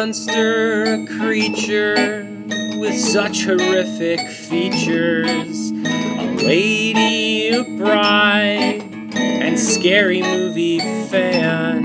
[0.00, 2.26] monster, a creature
[2.78, 5.72] with such horrific features.
[5.72, 8.82] A lady, a bride,
[9.14, 11.84] and scary movie fan.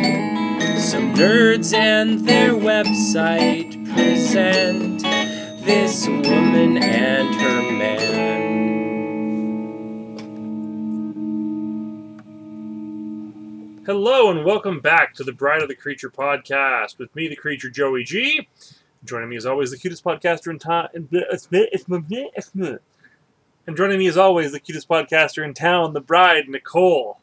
[0.80, 5.02] Some nerds and their website present
[5.66, 7.35] this woman and
[13.86, 17.70] Hello and welcome back to the Bride of the Creature podcast with me, the creature
[17.70, 18.48] Joey G.
[19.04, 20.88] Joining me as always, the cutest podcaster in town.
[20.96, 21.08] And
[23.78, 27.20] joining me as always, the cutest podcaster in town, the bride Nicole.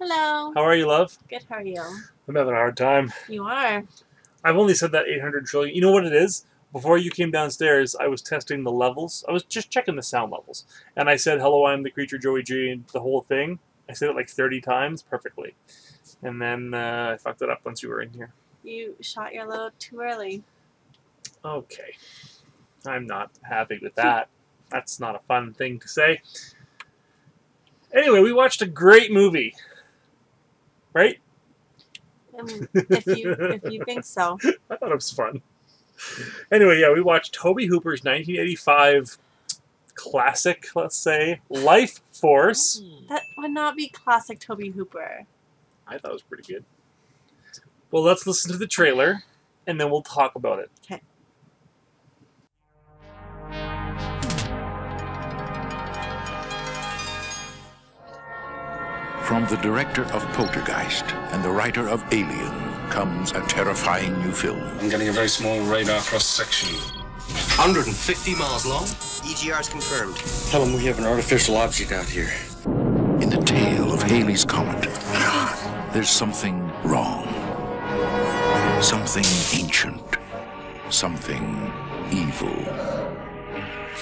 [0.00, 0.52] Hello.
[0.54, 1.18] How are you, love?
[1.28, 1.44] Good.
[1.48, 1.82] How are you?
[2.28, 3.12] I'm having a hard time.
[3.28, 3.82] You are.
[4.44, 5.74] I've only said that 800 trillion.
[5.74, 6.44] You know what it is?
[6.72, 9.24] Before you came downstairs, I was testing the levels.
[9.28, 12.44] I was just checking the sound levels, and I said, "Hello, I'm the creature Joey
[12.44, 13.58] G," and the whole thing.
[13.90, 15.54] I said it like 30 times perfectly,
[16.22, 18.32] and then uh, I fucked it up once you were in here.
[18.62, 20.42] You shot your load too early.
[21.44, 21.94] Okay.
[22.86, 24.28] I'm not happy with that.
[24.70, 26.20] That's not a fun thing to say.
[27.92, 29.54] Anyway, we watched a great movie.
[30.92, 31.18] Right?
[32.38, 34.38] Um, if you if you think so.
[34.70, 35.42] I thought it was fun.
[36.52, 39.18] Anyway, yeah, we watched Tobe Hooper's 1985
[39.94, 42.82] classic, let's say, Life Force.
[43.08, 45.26] That would not be classic Tobe Hooper.
[45.88, 46.64] I thought it was pretty good.
[47.90, 49.24] Well, let's listen to the trailer
[49.66, 50.70] and then we'll talk about it.
[50.84, 51.00] Okay.
[59.22, 64.62] From the director of Poltergeist and the writer of Alien comes a terrifying new film.
[64.80, 66.74] I'm getting a very small radar cross section.
[67.58, 68.84] 150 miles long.
[69.30, 70.16] EGR's confirmed.
[70.50, 72.30] Tell them we have an artificial object out here.
[73.20, 74.86] In the tale of Halley's Comet,
[75.92, 77.26] there's something wrong.
[78.82, 79.24] Something
[79.58, 80.02] ancient.
[80.90, 81.72] Something
[82.12, 82.56] evil.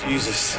[0.04, 0.58] Jesus.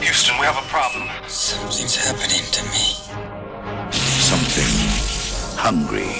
[0.00, 1.08] Houston, we have a problem.
[1.28, 3.92] Something's happening to me.
[3.92, 4.72] Something
[5.58, 6.12] hungry.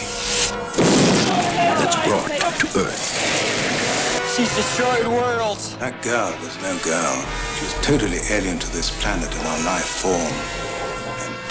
[1.78, 2.28] That's brought
[2.60, 4.32] to Earth.
[4.36, 5.76] She's destroyed worlds.
[5.76, 7.14] That girl was no girl.
[7.58, 10.71] She was totally alien to this planet and our life form.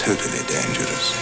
[0.04, 1.12] And totally dangerous.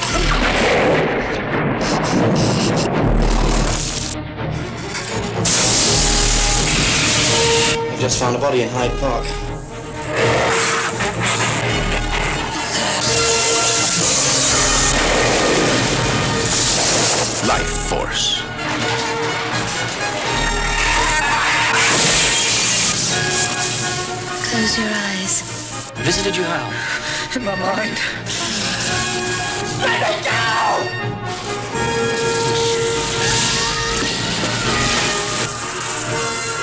[7.88, 9.24] I just found a body in Hyde Park.
[17.46, 18.40] Life Force.
[24.48, 25.42] Close your eyes.
[25.96, 27.00] Visited you how?
[27.36, 28.39] In my mind.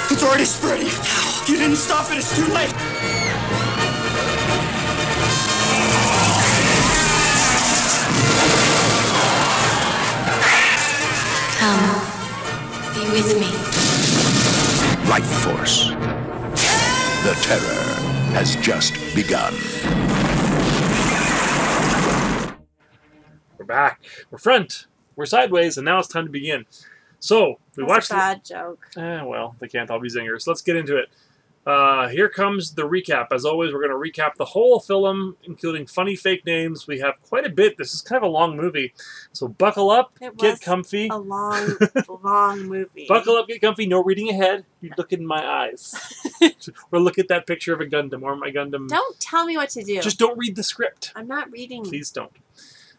[0.09, 0.87] It's already spreading.
[1.47, 2.17] You didn't stop it.
[2.17, 2.73] It's too late.
[11.59, 12.01] Come.
[12.93, 13.49] Be with me.
[15.09, 15.89] Life Force.
[17.23, 17.83] The terror
[18.33, 19.53] has just begun.
[23.57, 24.01] We're back.
[24.37, 24.85] We're front.
[25.15, 26.67] We're sideways, and now it's time to begin.
[27.19, 28.85] So, we That's watched a bad joke.
[28.95, 30.45] Eh, well, they can't all be zingers.
[30.45, 31.09] Let's get into it.
[31.65, 33.29] Uh, here comes the recap.
[33.31, 36.85] As always, we're going to recap the whole film, including funny fake names.
[36.85, 37.79] We have quite a bit.
[37.79, 38.93] This is kind of a long movie.
[39.33, 41.07] So buckle up, It get comfy.
[41.07, 41.75] A long,
[42.23, 43.07] long movie.
[43.09, 43.87] Buckle up, get comfy.
[43.87, 44.65] No reading ahead.
[44.81, 45.95] You look in my eyes.
[46.91, 48.87] or look at that picture of a Gundam or my Gundam.
[48.87, 49.99] Don't tell me what to do.
[49.99, 51.11] Just don't read the script.
[51.15, 51.83] I'm not reading.
[51.83, 52.31] Please don't.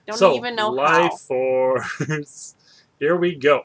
[0.09, 1.17] Don't so, even know Life how.
[1.19, 2.55] Force.
[2.99, 3.65] Here we go.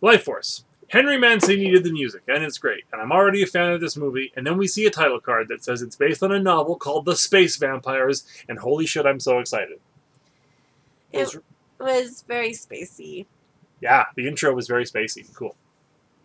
[0.00, 0.62] Lifeforce.
[0.88, 2.84] Henry Mancini did the music, and it's great.
[2.92, 4.30] And I'm already a fan of this movie.
[4.36, 7.06] And then we see a title card that says it's based on a novel called
[7.06, 8.24] The Space Vampires.
[8.48, 9.80] And holy shit, I'm so excited.
[11.12, 11.38] It Those-
[11.80, 13.26] was very spacey.
[13.80, 15.26] yeah, the intro was very spacey.
[15.34, 15.56] Cool.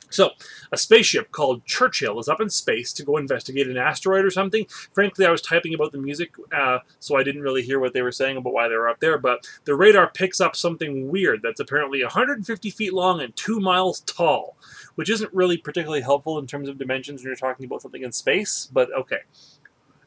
[0.10, 0.32] So,
[0.72, 4.66] a spaceship called Churchill is up in space to go investigate an asteroid or something.
[4.92, 8.02] Frankly, I was typing about the music, uh, so I didn't really hear what they
[8.02, 11.42] were saying about why they were up there, but the radar picks up something weird
[11.44, 14.56] that's apparently 150 feet long and 2 miles tall,
[14.96, 18.12] which isn't really particularly helpful in terms of dimensions when you're talking about something in
[18.12, 19.22] space, but okay.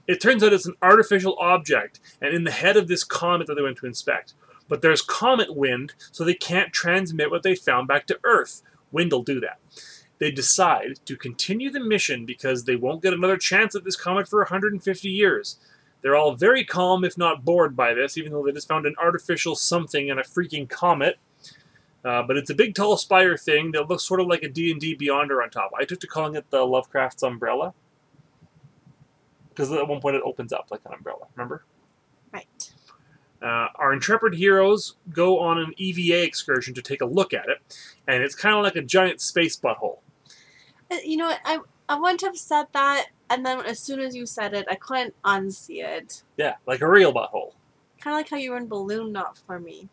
[0.06, 3.55] It turns out it's an artificial object, and in the head of this comet that
[3.55, 4.35] they went to inspect.
[4.67, 8.62] But there's comet wind, so they can't transmit what they found back to Earth.
[8.93, 9.58] Wind will do that.
[10.20, 14.28] They decide to continue the mission because they won't get another chance at this comet
[14.28, 15.58] for 150 years.
[16.02, 18.94] They're all very calm, if not bored by this, even though they just found an
[18.99, 21.19] artificial something in a freaking comet.
[22.05, 24.94] Uh, but it's a big, tall spire thing that looks sort of like a D&D
[24.94, 25.70] beholder on top.
[25.78, 27.75] I took to calling it the Lovecraft's umbrella.
[29.49, 31.64] Because at one point it opens up like an umbrella, remember?
[32.32, 32.72] Right.
[33.43, 37.58] Uh, our intrepid heroes go on an EVA excursion to take a look at it,
[38.06, 39.99] and it's kind of like a giant space butthole.
[40.91, 41.33] Uh, You know?
[41.45, 41.59] I
[41.89, 45.15] I wouldn't have said that, and then as soon as you said it, I couldn't
[45.25, 46.23] unsee it.
[46.37, 47.53] Yeah, like a real butthole.
[48.01, 49.89] Kind of like how you ruined balloon knot for me.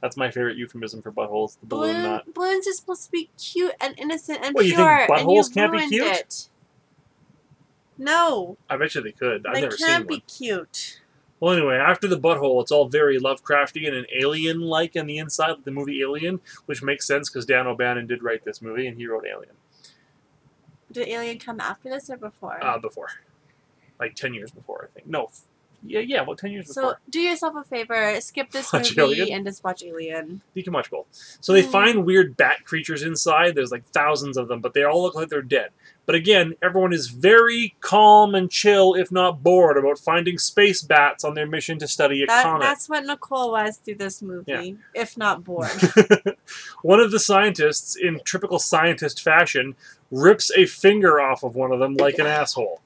[0.00, 2.32] That's my favorite euphemism for buttholes, the balloon knot.
[2.32, 5.42] balloons are supposed to be cute and innocent and What, you think pure, and you
[5.52, 6.06] can't be ruined cute?
[6.06, 6.48] it.
[7.98, 9.46] No, I bet you they could.
[9.46, 11.00] I've they never can't seen be cute.
[11.38, 15.64] Well, anyway, after the butthole, it's all very Lovecraftian and alien-like on the inside, like
[15.64, 19.06] the movie Alien, which makes sense because Dan O'Bannon did write this movie and he
[19.06, 19.55] wrote Alien
[21.00, 22.62] Did Alien come after this or before?
[22.64, 23.08] uh, before,
[24.00, 25.06] like ten years before, I think.
[25.06, 25.42] No, f-
[25.84, 26.92] yeah, yeah, well, ten years so before.
[26.94, 29.36] So do yourself a favor, skip this Watch movie Alien?
[29.36, 30.40] and just watch Alien.
[30.54, 31.06] You can watch both.
[31.40, 31.70] So they Mm.
[31.70, 33.54] find weird bat creatures inside.
[33.54, 35.70] There's like thousands of them, but they all look like they're dead.
[36.06, 41.24] But again, everyone is very calm and chill, if not bored, about finding space bats
[41.24, 42.60] on their mission to study a That, comet.
[42.62, 45.68] that's what Nicole was through this movie, if not bored.
[46.82, 49.74] one of the scientists, in typical scientist fashion,
[50.10, 52.80] rips a finger off of one of them like an asshole.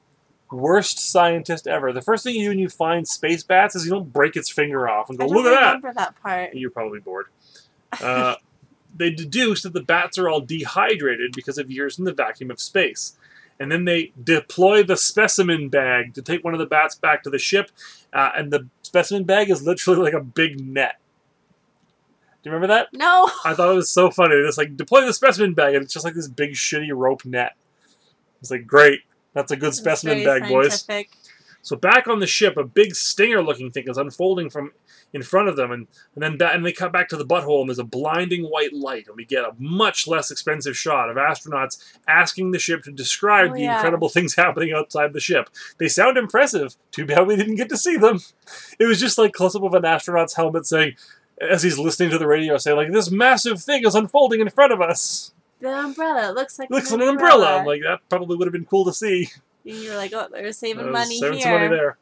[0.50, 1.93] Worst scientist ever.
[1.93, 4.50] The first thing you do when you find space bats is you don't break its
[4.50, 5.67] finger off and go, I look don't at that.
[5.67, 6.55] remember that part.
[6.55, 7.26] You're probably bored.
[8.00, 8.34] Uh,
[8.96, 12.61] they deduce that the bats are all dehydrated because of years in the vacuum of
[12.61, 13.17] space.
[13.61, 17.31] And then they deploy the specimen bag to take one of the bats back to
[17.31, 17.70] the ship.
[18.12, 21.00] Uh, and the specimen bag is literally like a big net.
[22.42, 22.88] Do you remember that?
[22.94, 24.34] No, I thought it was so funny.
[24.34, 27.54] It's like deploy the specimen bag, and it's just like this big shitty rope net.
[28.40, 29.00] It's like great.
[29.34, 30.87] That's a good specimen bag, boys.
[31.62, 34.72] So back on the ship, a big stinger-looking thing is unfolding from
[35.12, 37.60] in front of them, and, and then ba- and they cut back to the butthole,
[37.60, 41.16] and there's a blinding white light, and we get a much less expensive shot of
[41.16, 43.75] astronauts asking the ship to describe Oh, the yeah.
[43.75, 45.50] incredible things happening outside the ship.
[45.78, 46.76] They sound impressive.
[46.92, 48.20] Too bad we didn't get to see them.
[48.78, 50.94] It was just like close up of an astronaut's helmet saying,
[51.40, 54.72] as he's listening to the radio, say like, "This massive thing is unfolding in front
[54.72, 57.58] of us." The umbrella looks like Looks an like an umbrella.
[57.58, 59.28] I'm like, that probably would have been cool to see.
[59.66, 61.42] and you're like, oh, they're saving money saving here.
[61.42, 61.98] some money there.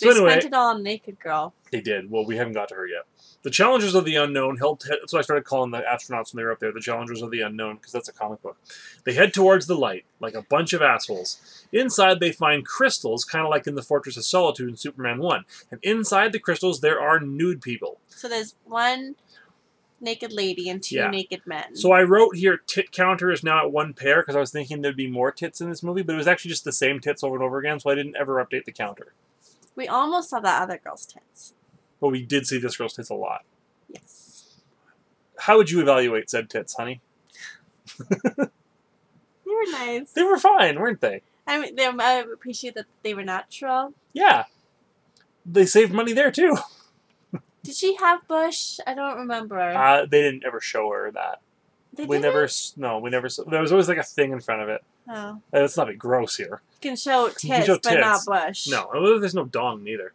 [0.00, 1.54] They So anyway, spent it all on Naked Girl.
[1.70, 2.10] They did.
[2.10, 3.02] Well, we haven't got to her yet.
[3.42, 4.84] The Challengers of the Unknown held.
[4.88, 6.72] That's what I started calling the astronauts when they were up there.
[6.72, 8.56] The Challengers of the Unknown, because that's a comic book.
[9.04, 11.64] They head towards the light like a bunch of assholes.
[11.72, 15.44] Inside, they find crystals, kind of like in the Fortress of Solitude in Superman One.
[15.70, 18.00] And inside the crystals, there are nude people.
[18.08, 19.14] So there's one
[20.00, 21.10] naked lady and two Yeah.
[21.10, 21.74] naked men.
[21.76, 24.80] So I wrote here, tit counter is now at one pair because I was thinking
[24.82, 27.22] there'd be more tits in this movie, but it was actually just the same tits
[27.24, 29.12] over and over again, so I didn't ever update the counter.
[29.74, 31.54] we almost saw that other girl's tits.
[32.00, 33.44] But we did see this girl's tits a lot.
[33.88, 34.56] Yes.
[35.38, 37.00] How would you evaluate said tits, honey?
[39.48, 40.12] They were nice.
[40.12, 41.22] They were fine, weren't they?
[41.46, 43.94] I mean, they, I appreciate that they were natural.
[44.12, 44.44] Yeah.
[45.46, 46.56] They saved money there too.
[47.62, 48.78] Did she have bush?
[48.86, 49.58] I don't remember.
[49.58, 51.40] Uh, they didn't ever show her that.
[51.94, 52.34] they we didn't?
[52.34, 52.48] never.
[52.76, 53.28] No, we never.
[53.46, 54.84] There was always like a thing in front of it.
[55.08, 55.14] Oh.
[55.14, 56.60] Uh, Let's not be gross here.
[56.74, 58.68] You can show You tits, can show but not bush.
[58.68, 60.12] No, there's no dong neither.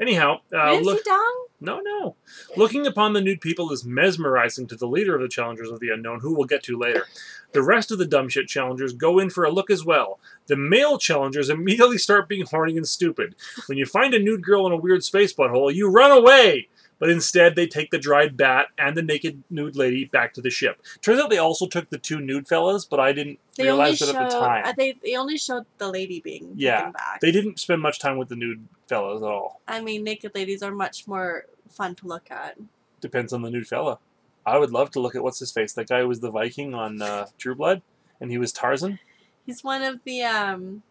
[0.00, 1.04] Anyhow, uh, look.
[1.04, 1.46] dong?
[1.60, 2.16] No, no.
[2.56, 5.90] Looking upon the nude people is mesmerizing to the leader of the challengers of the
[5.90, 7.06] unknown, who we'll get to later.
[7.52, 10.18] The rest of the dumb shit challengers go in for a look as well.
[10.48, 13.36] The male challengers immediately start being horny and stupid.
[13.66, 16.68] When you find a nude girl in a weird space butthole, you run away!
[16.98, 20.48] But instead, they take the dried bat and the naked nude lady back to the
[20.50, 20.80] ship.
[21.02, 24.06] Turns out they also took the two nude fellas, but I didn't They realize it
[24.06, 24.14] showed.
[24.16, 24.64] at the time.
[24.64, 27.20] uh, they they only showed the lady being Yeah, taken back.
[27.20, 29.60] They didn't spend much time with the nude fellas at all.
[29.68, 32.56] I mean, naked ladies are much more fun to look at.
[33.00, 33.98] Depends on the nude fella.
[34.46, 35.72] I would love to look at what's his face.
[35.72, 37.82] That guy was the Viking on uh, True Blood,
[38.20, 38.98] and he was Tarzan.
[39.44, 40.82] He's one of the um.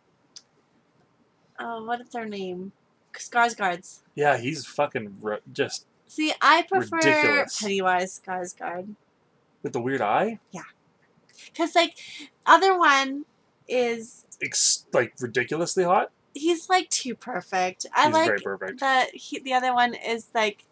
[1.60, 2.72] Oh, what is their name?
[3.14, 4.00] Skarsgårds.
[4.16, 7.60] Yeah, he's fucking r- just See, I prefer Ridiculous.
[7.60, 8.90] Pennywise Skarsgård
[9.64, 10.38] with the weird eye.
[10.52, 10.62] Yeah.
[11.48, 11.98] Because like
[12.46, 13.26] other one
[13.68, 16.12] is Ex- like ridiculously hot.
[16.36, 17.88] he's like too perfect.
[17.96, 18.80] I He's like very perfect.
[18.82, 20.66] that he, the other one is like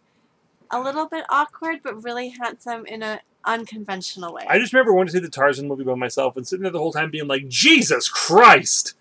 [0.69, 4.45] a little bit awkward but really handsome in a unconventional way.
[4.47, 6.77] I just remember wanting to see the Tarzan movie by myself and sitting there the
[6.77, 8.93] whole time being like, Jesus Christ!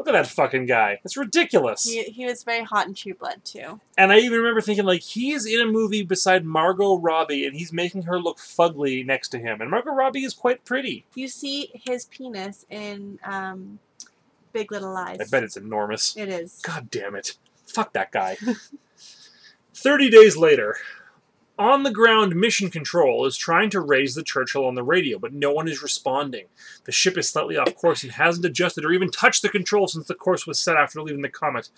[0.00, 0.98] Look at that fucking guy.
[1.04, 1.84] It's ridiculous.
[1.84, 3.80] he, he was very hot in True Blood too.
[3.98, 7.70] And I even remember thinking, like, he's in a movie beside Margot Robbie and he's
[7.70, 9.60] making her look fugly next to him.
[9.60, 11.04] And Margot Robbie is quite pretty.
[11.14, 13.78] You see his penis in um,
[14.54, 15.18] Big Little Lies.
[15.20, 16.16] I bet it's enormous.
[16.16, 16.62] it is.
[16.62, 17.36] God damn it.
[17.66, 18.38] Fuck that guy.
[19.74, 20.78] 30 days later,
[21.60, 25.34] On the ground, Mission Control is trying to raise the Churchill on the radio, but
[25.34, 26.46] no one is responding.
[26.86, 30.06] The ship is slightly off course and hasn't adjusted or even touched the control since
[30.06, 31.68] the course was set after leaving the comet.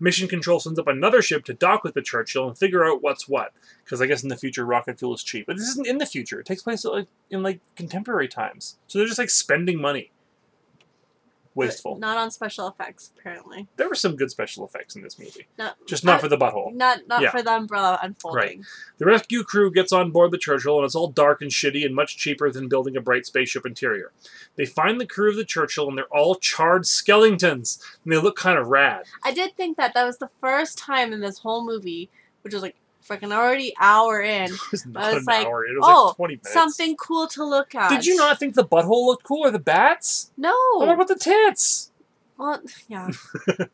[0.00, 3.28] Mission Control sends up another ship to dock with the Churchill and figure out what's
[3.28, 3.52] what.
[3.84, 5.44] Because I guess in the future, rocket fuel is cheap.
[5.46, 6.40] But this isn't in the future.
[6.40, 6.86] It takes place
[7.28, 8.78] in like contemporary times.
[8.86, 10.12] So they're just like spending money.
[11.56, 11.96] Wasteful.
[11.96, 13.66] Not on special effects, apparently.
[13.76, 15.46] There were some good special effects in this movie.
[15.58, 16.74] Not, Just not uh, for the butthole.
[16.74, 17.30] Not not Yeah.
[17.30, 18.36] for the umbrella unfolding.
[18.38, 18.60] Right.
[18.98, 21.94] The rescue crew gets on board the Churchill, and it's all dark and shitty and
[21.94, 24.12] much cheaper than building a bright spaceship interior.
[24.56, 28.36] They find the crew of the Churchill, and they're all charred skeletons, and they look
[28.36, 29.04] kind of rad.
[29.24, 32.10] I did think that that was the first time in this whole movie,
[32.42, 32.76] which was like
[33.08, 35.64] freaking already hour in, It was not I was an like, hour.
[35.64, 36.52] It was oh, like 20 minutes.
[36.52, 37.90] something cool to look at.
[37.90, 40.30] Did you not think the butthole looked cool or the bats?
[40.36, 40.54] No.
[40.74, 41.90] What about the tits?
[42.38, 43.10] Well, yeah.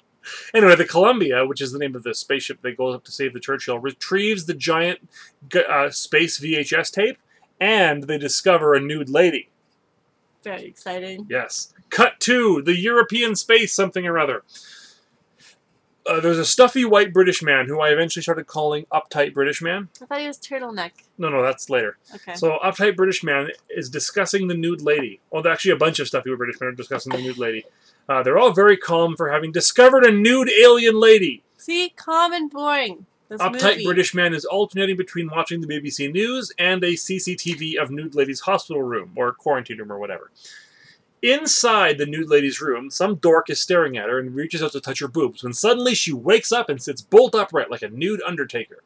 [0.54, 3.32] Anyway, the Columbia, which is the name of the spaceship that goes up to save
[3.32, 5.08] the Churchill, retrieves the giant
[5.68, 7.18] uh, space VHS tape,
[7.60, 9.48] and they discover a nude lady.
[10.42, 11.26] Very exciting.
[11.28, 11.72] Yes.
[11.90, 14.42] Cut to the European space something or other.
[16.04, 19.88] Uh, there's a stuffy white British man who I eventually started calling uptight British man.
[20.00, 20.90] I thought he was turtleneck.
[21.16, 21.97] No, no, that's later.
[22.14, 22.35] Okay.
[22.35, 25.21] So uptight British man is discussing the nude lady.
[25.30, 27.64] Well, actually, a bunch of stuffy British men are discussing the nude lady.
[28.09, 31.44] Uh, they're all very calm for having discovered a nude alien lady.
[31.56, 33.06] See, calm and boring.
[33.28, 33.85] This Uptight movie.
[33.85, 38.40] British man is alternating between watching the BBC News and a CCTV of nude lady's
[38.40, 40.30] hospital room or quarantine room or whatever.
[41.22, 44.80] Inside the nude lady's room, some dork is staring at her and reaches out to
[44.80, 48.20] touch her boobs when suddenly she wakes up and sits bolt upright like a nude
[48.26, 48.82] undertaker.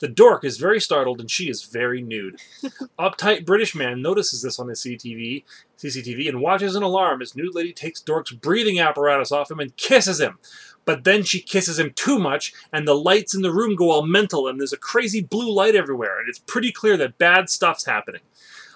[0.00, 2.40] The dork is very startled and she is very nude.
[2.98, 5.44] Uptight British man notices this on his CCTV,
[5.78, 9.76] CCTV and watches in alarm as nude lady takes dork's breathing apparatus off him and
[9.76, 10.38] kisses him.
[10.86, 14.06] But then she kisses him too much, and the lights in the room go all
[14.06, 17.86] mental, and there's a crazy blue light everywhere, and it's pretty clear that bad stuff's
[17.86, 18.20] happening.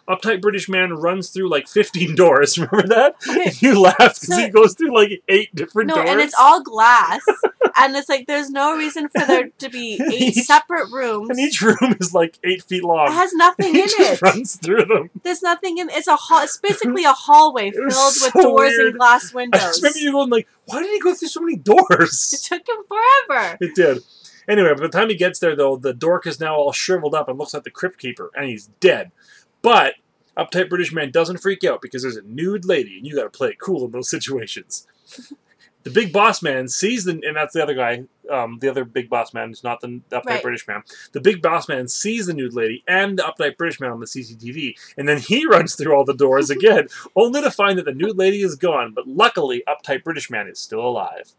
[0.08, 2.58] Uptight British man runs through like 15 doors.
[2.58, 3.14] Remember that?
[3.28, 3.50] Okay.
[3.60, 6.08] You laughed because So- he goes through like eight different No, doors.
[6.10, 7.20] and it's all glass.
[7.76, 11.30] and it's like there's no reason for there to be eight Each- separate rooms.
[11.30, 13.08] and each room is like eight feet long.
[13.08, 14.22] it has nothing he in just it.
[14.22, 15.10] runs through them.
[15.22, 15.90] There's nothing in.
[15.90, 16.42] It's a hall.
[16.42, 18.86] It's basically a hallway filled was with doors weird.
[18.88, 19.60] and glass windows.
[19.62, 22.32] I just remember you going like, why did he go through so many doors?
[22.32, 23.58] It took him forever.
[23.60, 24.02] It did.
[24.48, 27.28] Anyway, by the time he gets there, though, the dork is now all shriveled up
[27.28, 29.12] and looks like the crypt keeper, and he's dead.
[29.62, 29.94] But
[30.36, 33.30] uptight British man doesn't freak out because there's a nude lady, and you got to
[33.30, 34.86] play it cool in those situations.
[35.82, 39.08] the big boss man sees the, and that's the other guy, um, the other big
[39.08, 40.42] boss man is not the, uptight Right.
[40.42, 40.82] British man.
[41.12, 44.06] The big boss man sees the nude lady and the uptight British man on the
[44.06, 47.94] CCTV, and then he runs through all the doors again, only to find that the
[47.94, 48.92] nude lady is gone.
[48.94, 51.32] But luckily, uptight British man is still alive.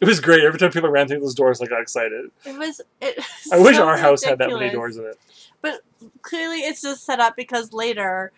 [0.00, 0.42] It was great.
[0.44, 2.30] Every time people ran through those doors, I got excited.
[2.44, 2.80] It was.
[3.00, 5.18] It was I wish so our house had that many doors in it.
[5.64, 5.80] But
[6.20, 8.30] clearly, it's just set up because later.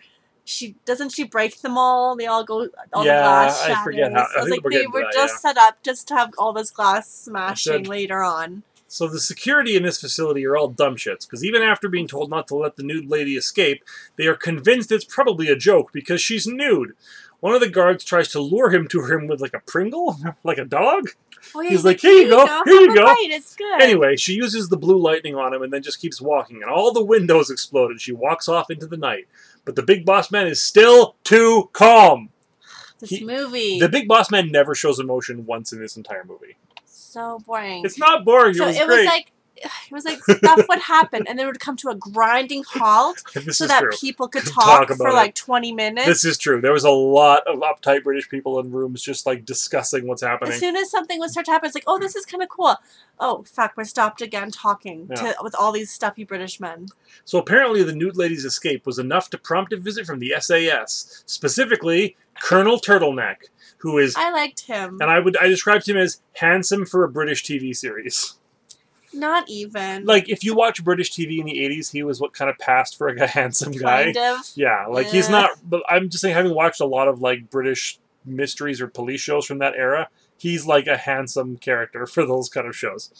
[0.49, 2.15] She doesn't she break them all?
[2.15, 3.83] They all go all Yeah, the glass I shatters.
[3.83, 5.49] forget how- I I was like they were that, just yeah.
[5.49, 8.63] set up just to have all this glass smashing later on.
[8.87, 12.29] So the security in this facility are all dumb shits, because even after being told
[12.29, 13.83] not to let the nude lady escape,
[14.15, 16.93] they are convinced it's probably a joke because she's nude.
[17.41, 20.15] One of the guards tries to lure him to him with like a Pringle,
[20.45, 21.09] like a dog.
[21.55, 23.81] Oh, yeah, He's like, "Here you go, here you go." It's good.
[23.81, 26.91] Anyway, she uses the blue lightning on him and then just keeps walking, and all
[26.93, 29.27] the windows explode, and she walks off into the night.
[29.65, 32.29] But the big boss man is still too calm.
[32.99, 36.57] this he- movie The big boss man never shows emotion once in this entire movie.
[36.85, 37.83] so boring.
[37.85, 38.53] It's not boring.
[38.53, 38.97] so it was it great.
[38.99, 39.31] was like
[39.63, 43.21] it was like stuff would happen and then it would come to a grinding halt
[43.51, 43.91] so that true.
[43.99, 45.13] people could Talk talk, for it.
[45.13, 46.07] like 20 minutes.
[46.07, 46.61] This is true.
[46.61, 50.53] There was a lot of uptight British people in rooms just like discussing what's happening.
[50.53, 52.49] as soon as something would start to happen, it's like, oh, this is kind of
[52.49, 52.75] cool.
[53.19, 55.15] Oh, fuck, we're stopped again talking Yeah.
[55.33, 56.87] to, with all these stuffy British men.
[57.25, 61.23] So apparently, the nude lady's escape was enough to prompt a visit from the SAS,
[61.25, 63.37] specifically Colonel Turtleneck,
[63.79, 64.99] who is, I liked him.
[65.01, 68.35] and I would I described him as handsome for a British TV series.
[69.13, 70.05] Not even.
[70.05, 72.97] Like if you watch British TV in the '80s, he was what kind of passed
[72.97, 74.05] for like a handsome guy.
[74.13, 74.49] kind of.
[74.55, 75.51] Yeah, like he's not.
[75.63, 79.45] But I'm just saying, having watched a lot of like British mysteries or police shows
[79.45, 83.11] from that era, he's like a handsome character for those kind of shows.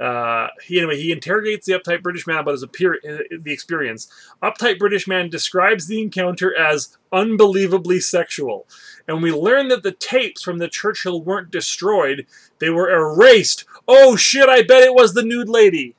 [0.00, 4.08] Uh, he, anyway, he interrogates the uptight British man about his appear- uh, the experience.
[4.42, 8.66] Uptight British man describes the encounter as unbelievably sexual,
[9.06, 12.26] and we learn that the tapes from the Churchill weren't destroyed;
[12.60, 13.66] they were erased.
[13.86, 14.48] Oh shit!
[14.48, 15.94] I bet it was the nude lady.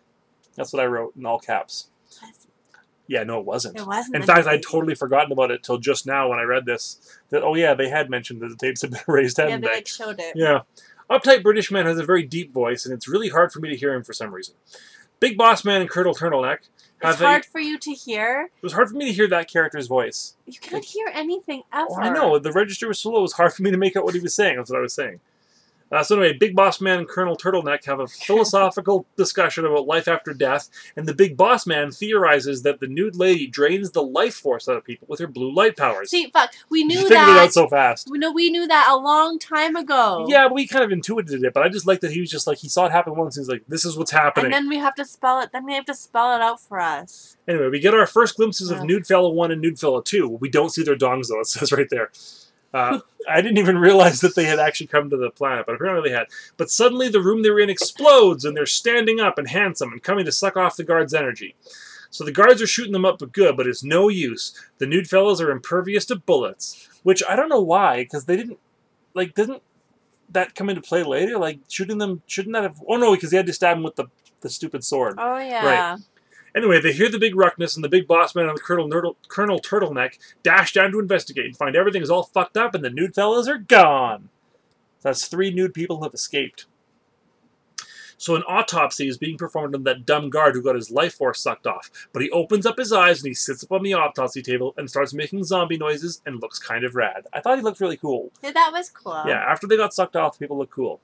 [0.56, 1.88] That's what I wrote in all caps.
[3.08, 3.78] Yeah, no, it wasn't.
[3.78, 4.16] It wasn't.
[4.16, 4.48] In fact.
[4.48, 6.98] I'd totally forgotten about it till just now when I read this.
[7.30, 9.68] That oh yeah, they had mentioned that the tapes had been erased, Yeah, hadn't they
[9.68, 9.74] they?
[9.76, 10.34] like showed it.
[10.34, 10.62] Yeah.
[11.12, 13.76] Uptight British man has a very deep voice, and it's really hard for me to
[13.76, 14.56] hear him for some reason.
[15.20, 16.60] Big Boss Man and Colonel Turtleneck
[17.02, 18.50] have It's they- hard for you to hear.
[18.56, 20.36] it was hard for me to hear that character's voice.
[20.46, 21.88] You can't hear anything ever.
[21.92, 23.20] Oh, I know the register was so low.
[23.20, 24.58] It was hard for me to make out what he was saying.
[24.58, 25.20] That's what I was saying.
[25.92, 28.08] Uh, so anyway, Big Boss Man and Colonel Turtleneck have a
[28.42, 33.16] philosophical discussion about life after death, and the Big Boss Man theorizes that the nude
[33.16, 36.10] lady drains the life force out of people with her blue light powers.
[36.10, 37.38] See, fuck, we you knew figured that.
[37.38, 38.08] it out so fast.
[38.12, 40.26] we know we knew that a long time ago.
[40.30, 42.60] Yeah, we kind of intuited it, but I just like that he was just like
[42.60, 43.38] he saw it happen once.
[43.38, 45.52] And he's like, "This is what's happening." And then we have to spell it.
[45.52, 47.38] Then we have to spell it out for us.
[47.48, 48.82] Anyway, we get our first glimpses of.
[48.92, 50.28] Nude Fella 1 and Nude Fella 2.
[50.28, 51.40] We don't see their dongs, though.
[51.40, 52.12] It says right there.
[52.74, 53.00] Uh,
[53.30, 56.16] I didn't even realize that they had actually come to the planet, but apparently they
[56.16, 56.28] had.
[56.58, 60.02] But suddenly the room they were in explodes, and they're standing up and handsome and
[60.02, 61.56] coming to suck off the guards' energy.
[62.10, 64.54] So the guards are shooting them up but good, but it's no use.
[64.78, 68.60] The nude fellows are impervious to bullets, which I don't know why, because they didn't,
[69.14, 69.64] like, didn't
[70.30, 71.38] that come into play later?
[71.38, 73.96] Like, shooting them, shouldn't that have, oh no, because they had to stab them with
[73.96, 74.06] the,
[74.42, 75.16] the stupid sword.
[75.18, 75.98] Oh yeah.
[76.56, 79.60] Anyway, they hear the big ruckus and the big boss man and the Colonel, Colonel
[79.60, 83.16] Turtleneck dash down to investigate and find everything is all fucked up and the nude
[83.16, 84.30] fellas are gone.
[85.02, 86.66] That's three nude people who have escaped.
[88.22, 91.42] So an autopsy is being performed on that dumb guard who got his life force
[91.42, 91.90] sucked off.
[92.14, 94.88] But he opens up his eyes and he sits up on the autopsy table and
[94.88, 97.26] starts making zombie noises and looks kind of rad.
[97.34, 98.32] I thought he looked really cool.
[98.44, 99.24] Yeah, that was cool.
[99.26, 101.00] Yeah, after they got sucked off, people look cool.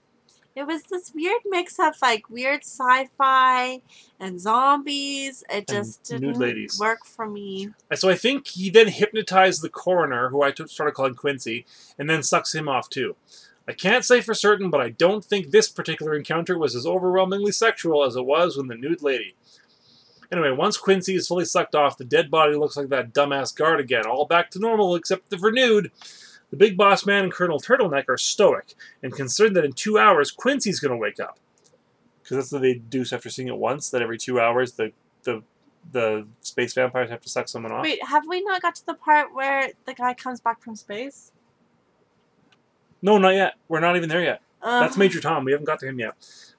[0.57, 3.79] It was this weird mix of like weird sci-fi
[4.19, 5.43] and zombies.
[5.51, 6.79] It just nude didn't ladies.
[6.79, 7.69] work for me.
[7.91, 11.67] And so I think he then hypnotized the coroner, who I started calling Quincy,
[11.99, 13.15] and then sucks him off too.
[13.67, 17.51] I can't say for certain, but I don't think this particular encounter was as overwhelmingly
[17.51, 19.35] sexual as it was with the nude lady.
[20.31, 23.79] Anyway, once Quincy is fully sucked off, the dead body looks like that dumbass guard
[23.79, 25.91] again, all back to normal except for nude.
[26.49, 28.73] The big boss man and Colonel Turtleneck are stoic
[29.03, 31.39] and concerned that in two hours Quincy's going to wake up.
[32.21, 34.91] Because that's what they deduce after seeing it once, that every two hours the,
[35.23, 35.43] the,
[35.91, 37.83] the space vampires have to suck someone off.
[37.83, 41.31] Wait, have we not got to the part where the guy comes back from space?
[43.01, 43.53] No, not yet.
[43.67, 44.41] We're not even there yet.
[44.63, 45.45] That's Major Tom.
[45.45, 46.13] We haven't got to him yet.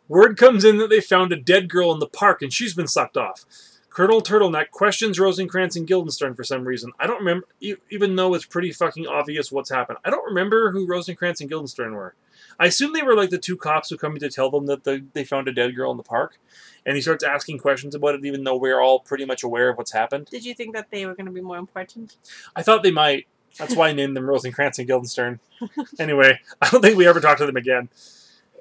[0.06, 2.88] Word comes in that they found a dead girl in the park and she's been
[2.88, 3.44] sucked off.
[3.90, 6.92] Colonel Turtleneck questions Rosencrantz and Guildenstern for some reason.
[7.00, 7.46] I don't remember,
[7.90, 9.98] even though it's pretty fucking obvious what's happened.
[10.04, 12.14] I don't remember who Rosencrantz and Guildenstern were.
[12.60, 14.84] I assume they were like the two cops who come in to tell them that
[14.84, 16.38] the, they found a dead girl in the park.
[16.84, 19.76] And he starts asking questions about it, even though we're all pretty much aware of
[19.78, 20.26] what's happened.
[20.26, 22.16] Did you think that they were going to be more important?
[22.56, 23.26] I thought they might.
[23.58, 25.40] That's why I named them Rosencrantz and Guildenstern.
[25.98, 27.88] anyway, I don't think we ever talked to them again.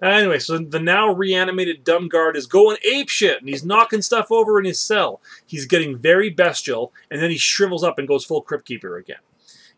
[0.02, 4.32] Anyway, so the now reanimated dumb guard is going ape shit, and he's knocking stuff
[4.32, 5.22] over in his cell.
[5.46, 9.18] He's getting very bestial, and then he shrivels up and goes full Crypt Keeper again.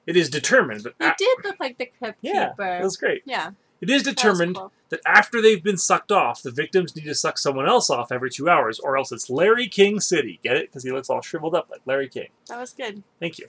[0.05, 2.77] It is determined that He did look like the Crypt yeah, Keeper.
[2.77, 3.21] it was great.
[3.25, 3.51] yeah.
[3.81, 4.73] It is that determined cool.
[4.89, 8.29] that after they've been sucked off, the victims need to suck someone else off every
[8.29, 10.37] two hours, or else it's Larry King City.
[10.43, 10.69] Get it?
[10.69, 12.27] Because he looks all shriveled up like Larry King.
[12.47, 13.03] That was good.
[13.21, 13.47] Thank you.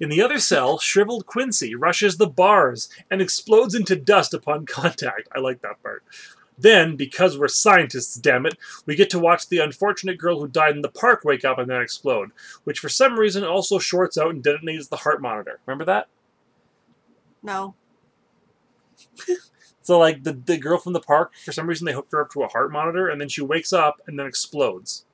[0.00, 5.28] In the other cell, shriveled Quincy rushes the bars and explodes into dust upon contact.
[5.34, 6.02] I like that part.
[6.56, 10.76] Then, because we're scientists, damn it, we get to watch the unfortunate girl who died
[10.76, 12.30] in the park wake up and then explode,
[12.62, 15.58] which for some reason also shorts out and detonates the heart monitor.
[15.66, 16.08] Remember that?
[17.42, 17.74] No.
[19.84, 22.30] So, like, the, the girl from the park, for some reason, they hooked her up
[22.30, 25.04] to a heart monitor, and then she wakes up and then explodes.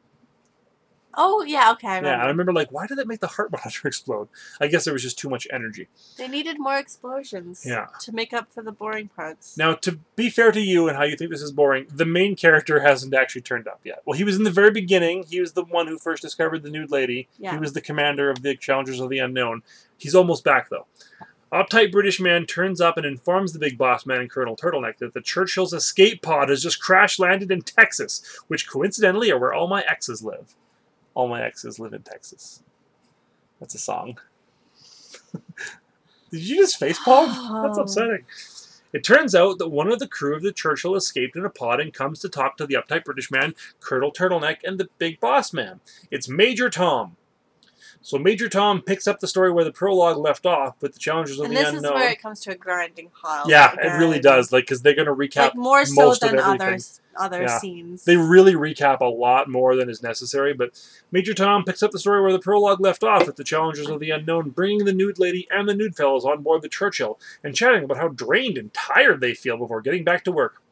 [1.14, 1.72] Oh yeah.
[1.72, 1.88] Okay.
[1.88, 2.08] I remember.
[2.18, 4.28] Yeah, I remember, like, why did that make the heart monitor explode?
[4.60, 5.88] I guess there was just too much energy.
[6.16, 7.64] They needed more explosions.
[7.66, 7.86] Yeah.
[8.00, 9.56] To make up for the boring parts.
[9.56, 12.36] Now, to be fair to you and how you think this is boring, the main
[12.36, 14.02] character hasn't actually turned up yet.
[14.04, 15.24] Well, he was in the very beginning.
[15.28, 17.28] He was the one who first discovered the nude lady.
[17.38, 17.52] Yeah.
[17.52, 19.62] He was the commander of the Challengers of the Unknown.
[19.96, 20.86] He's almost back, though.
[21.52, 25.14] Uptight British man turns up and informs the big boss man and Colonel Turtleneck that
[25.14, 29.66] the Churchill's escape pod has just crash landed in Texas, which coincidentally are where all
[29.66, 30.54] my exes live.
[31.14, 32.62] All my exes live in Texas.
[33.58, 34.18] That's a song.
[36.30, 37.62] Did you just facepalm?
[37.64, 37.82] That's Oh.
[37.82, 38.24] upsetting.
[38.92, 41.80] It turns out that one of the crew of the Churchill escaped in a pod
[41.80, 45.52] and comes to talk to the uptight British man, Colonel Turtleneck, and the big boss
[45.52, 45.80] man.
[46.10, 47.16] It's Major Tom.
[48.02, 51.38] So Major Tom picks up the story where the prologue left off with the challenges
[51.38, 51.84] of And the this Unknown.
[51.84, 53.48] is where it comes to a grinding halt.
[53.50, 53.86] yeah, again.
[53.86, 54.52] it really does.
[54.52, 56.44] Like, because they're going to recap Like more so than everything.
[56.62, 56.78] other
[57.16, 57.58] other Yeah.
[57.58, 58.04] scenes.
[58.04, 60.80] They really recap a lot more than is necessary, but
[61.12, 64.00] Major Tom picks up the story where the prologue left off with the challenges of
[64.00, 67.54] the Unknown bringing the nude lady and the nude fellows on board the Churchill and
[67.54, 70.62] chatting about how drained and tired they feel before getting back to work.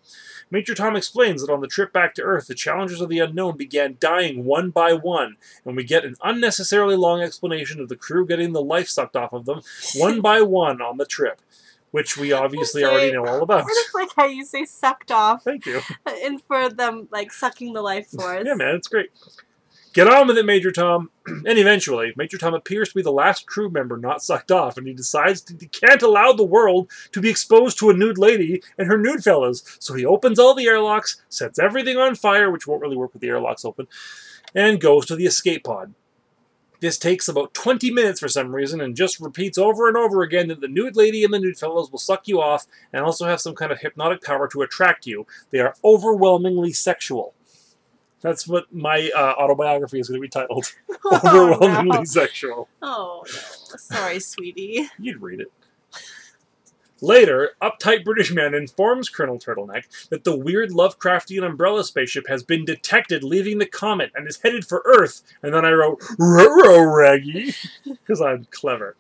[0.50, 3.56] Major Tom explains that on the trip back to Earth, the Challengers of the Unknown
[3.56, 8.26] began dying one by one, and we get an unnecessarily long explanation of the crew
[8.26, 9.60] getting the life sucked off of them
[9.96, 11.40] one by one on the trip,
[11.90, 13.64] which we obviously already know all about.
[13.64, 15.80] I just like how you say sucked off Thank you.
[16.24, 18.44] and for them like sucking the life force.
[18.46, 19.10] Yeah, man, it's great.
[19.98, 21.10] Get on with it, Major Tom.
[21.26, 24.86] and eventually, Major Tom appears to be the last crew member not sucked off, and
[24.86, 28.62] he decides that he can't allow the world to be exposed to a nude lady
[28.78, 29.64] and her nude fellas.
[29.80, 33.22] So he opens all the airlocks, sets everything on fire, which won't really work with
[33.22, 33.88] the airlocks open,
[34.54, 35.94] and goes to the escape pod.
[36.78, 40.46] This takes about 20 minutes for some reason and just repeats over and over again
[40.46, 43.40] that the nude lady and the nude fellows will suck you off and also have
[43.40, 45.26] some kind of hypnotic power to attract you.
[45.50, 47.34] They are overwhelmingly sexual.
[48.20, 50.72] That's what my uh, autobiography is going to be titled.
[51.12, 52.04] overwhelmingly Oh, no.
[52.04, 52.68] sexual.
[52.82, 53.76] Oh no.
[53.78, 54.88] Sorry, sweetie.
[54.98, 55.52] You'd read it.
[57.00, 62.64] Later, uptight British man informs Colonel Turtleneck that the weird Lovecraftian umbrella spaceship has been
[62.64, 65.22] detected leaving the comet and is headed for Earth.
[65.40, 67.54] And then I wrote, Ruh Raggy,
[67.84, 68.96] because I'm clever.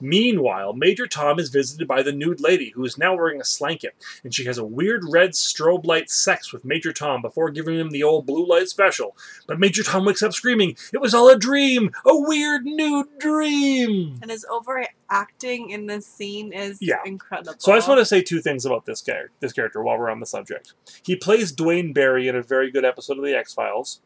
[0.00, 3.94] Meanwhile, Major Tom is visited by the nude lady, who is now wearing a slanket,
[4.22, 7.90] and she has a weird red strobe light sex with Major Tom before giving him
[7.90, 9.16] the old blue light special.
[9.46, 11.90] But Major Tom wakes up screaming, It was all a dream!
[12.04, 14.18] A weird nude dream!
[14.20, 16.96] And his overacting in this scene is Yeah.
[17.04, 17.54] incredible.
[17.58, 19.32] So I just want to say two things about this character.
[19.40, 22.84] This character, while we're on the subject, he plays Duane Barry in a very good
[22.84, 24.00] episode of the X Files.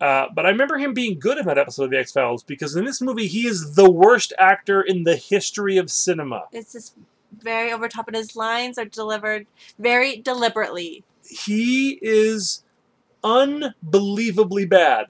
[0.00, 2.74] Uh, but I remember him being good in that episode of the X Files because
[2.74, 6.44] in this movie he is the worst actor in the history of cinema.
[6.52, 6.94] It's just
[7.38, 9.46] very over top, and his lines are delivered
[9.78, 11.04] very deliberately.
[11.22, 12.64] He is
[13.22, 15.08] unbelievably bad.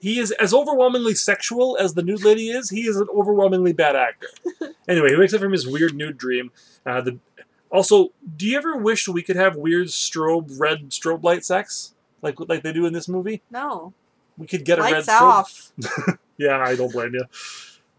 [0.00, 2.70] He is as overwhelmingly sexual as the nude lady is.
[2.70, 4.28] He is an overwhelmingly bad actor.
[4.88, 6.50] anyway, he wakes up from his weird nude dream.
[6.86, 7.18] Uh, the
[7.70, 12.36] also, do you ever wish we could have weird strobe red strobe light sex like
[12.48, 13.42] like they do in this movie?
[13.50, 13.92] No,
[14.40, 15.72] We could get a lights red off.
[16.38, 17.24] Yeah, I don't blame you.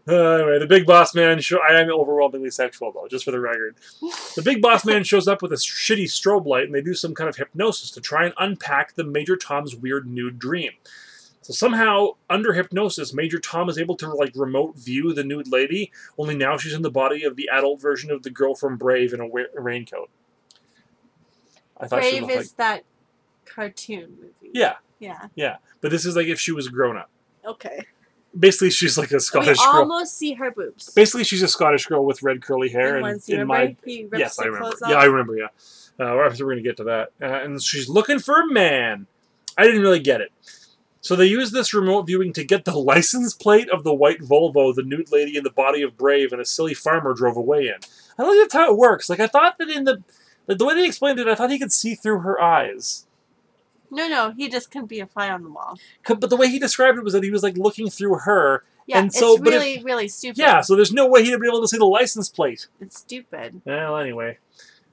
[0.08, 1.40] Uh, anyway, the big boss man.
[1.40, 3.76] Show, I am overwhelmingly sexual though, just for the record.
[4.34, 7.14] The big boss man shows up with a shitty strobe light, and they do some
[7.14, 10.72] kind of hypnosis to try and unpack the Major Tom's weird nude dream.
[11.42, 15.92] So somehow, under hypnosis, Major Tom is able to like remote view the nude lady.
[16.18, 19.12] Only now she's in the body of the adult version of the girl from Brave
[19.12, 20.10] in a wa- raincoat.
[21.78, 22.84] I thought she Brave looked like is that
[23.44, 24.50] cartoon movie.
[24.52, 25.26] yeah, Yeah.
[25.34, 25.56] yeah.
[25.80, 27.10] But this is like if she was grown up.
[27.44, 27.84] Okay.
[28.38, 29.72] Basically, she's like a we Scottish girl.
[29.74, 30.90] I almost see her boobs.
[30.94, 32.96] Basically, she's a Scottish girl with red curly hair.
[32.96, 34.76] And scene, in my yes, I remember.
[34.88, 34.94] Yeah.
[34.94, 35.36] I remember.
[35.36, 35.44] Yeah,
[36.00, 37.10] uh, we're we're gonna get to that.
[37.20, 39.06] Uh, and she's looking for a man.
[39.58, 40.32] I didn't really get it.
[41.02, 44.72] So they use this remote viewing to get the license plate of the white Volvo
[44.72, 47.74] the nude lady in the body of Brave and a silly farmer drove away in.
[48.16, 49.10] I don't think that's how it works.
[49.10, 50.04] Like I thought that in the
[50.46, 53.06] the, the way they explained it, I thought he could see through her eyes.
[53.92, 55.78] No, no, he just can be a fly on the wall.
[56.08, 58.64] But the way he described it was that he was like looking through her.
[58.86, 60.38] Yeah, And so- it's but if- really, really stupid.
[60.38, 62.66] Yeah, so there's no way he'd be able to see the license plate.
[62.80, 63.60] It's stupid.
[63.64, 64.38] Well, anyway.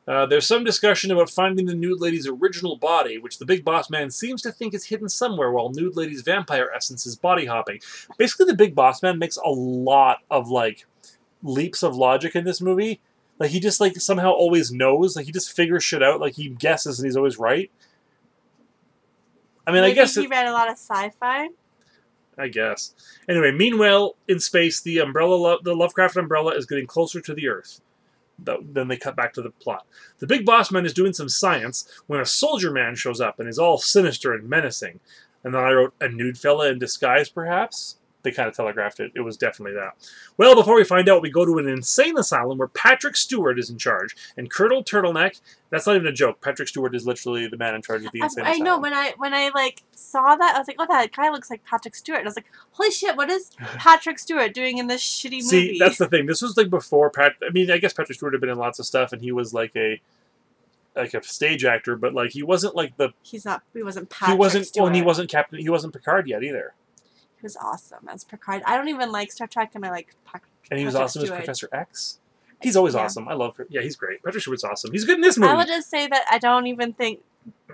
[0.08, 3.92] Uh, there's some discussion about finding the nude lady's original body, which the big boss
[3.92, 7.80] man seems to think is hidden somewhere while nude lady's vampire essence is body hopping.
[8.18, 10.86] Basically, the big boss man makes a lot of like
[11.44, 13.02] leaps of logic in this movie.
[13.38, 15.16] Like he just like somehow always knows.
[15.16, 16.20] Like he just figures shit out.
[16.20, 17.70] Like he guesses and he's always right.
[19.70, 21.50] I mean, I guess he read a lot of sci-fi.
[22.38, 22.94] I guess.
[23.28, 27.82] Anyway, meanwhile, in space, the umbrella, the Lovecraft umbrella, is getting closer to the Earth.
[28.44, 29.86] Th- Then they cut back to the plot.
[30.20, 33.50] The big boss man is doing some science when a soldier man shows up and
[33.50, 35.02] is all sinister and menacing.
[35.44, 37.98] And then I wrote a nude fella in disguise, perhaps.
[38.22, 39.14] They kind of telegraphed it.
[39.16, 39.94] It was definitely that.
[40.36, 43.70] Well, before we find out, we go to an insane asylum where Patrick Stewart is
[43.70, 45.40] in charge, and Colonel Turtleneck.
[45.70, 46.42] That's not even a joke.
[46.42, 48.62] Patrick Stewart is literally the man in charge of the insane I asylum.
[48.62, 51.30] I know when I when I like saw that, I was like, "Oh, that guy
[51.30, 54.80] looks like Patrick Stewart." And I was like, "Holy shit, what is Patrick Stewart doing
[54.80, 56.26] in this shitty movie?" See, that's the thing.
[56.26, 57.36] This was like before Pat.
[57.48, 59.54] I mean, I guess Patrick Stewart had been in lots of stuff, and he was
[59.54, 60.02] like a
[60.96, 63.62] like a stage actor, but like he wasn't like the He's not.
[63.74, 64.82] He wasn't Patrick he wasn't Stewart.
[64.82, 65.60] well, and he wasn't Captain.
[65.60, 66.74] He wasn't Picard yet either,
[67.40, 68.62] He was awesome as Picard.
[68.66, 71.22] I don't even like Star Trek, and I like Pac- and he was Patrick awesome
[71.26, 71.40] Stewart.
[71.40, 72.20] as Professor X.
[72.62, 73.02] He's always Yeah.
[73.04, 73.28] awesome.
[73.30, 73.56] I love.
[73.58, 73.66] her.
[73.70, 74.22] Yeah, he's great.
[74.24, 74.92] Patrick Stewart's awesome.
[74.92, 75.52] He's good in this movie.
[75.52, 77.22] I will just say that I don't even think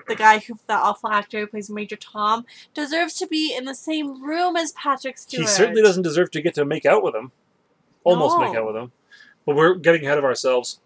[0.07, 3.73] the guy who the awful actor who plays Major Tom deserves to be in the
[3.73, 5.41] same room as Patrick Stewart.
[5.41, 7.31] he certainly doesn't deserve to get to make out with him.
[8.03, 8.91] Almost make out with him,
[9.47, 10.79] but we're getting ahead of ourselves.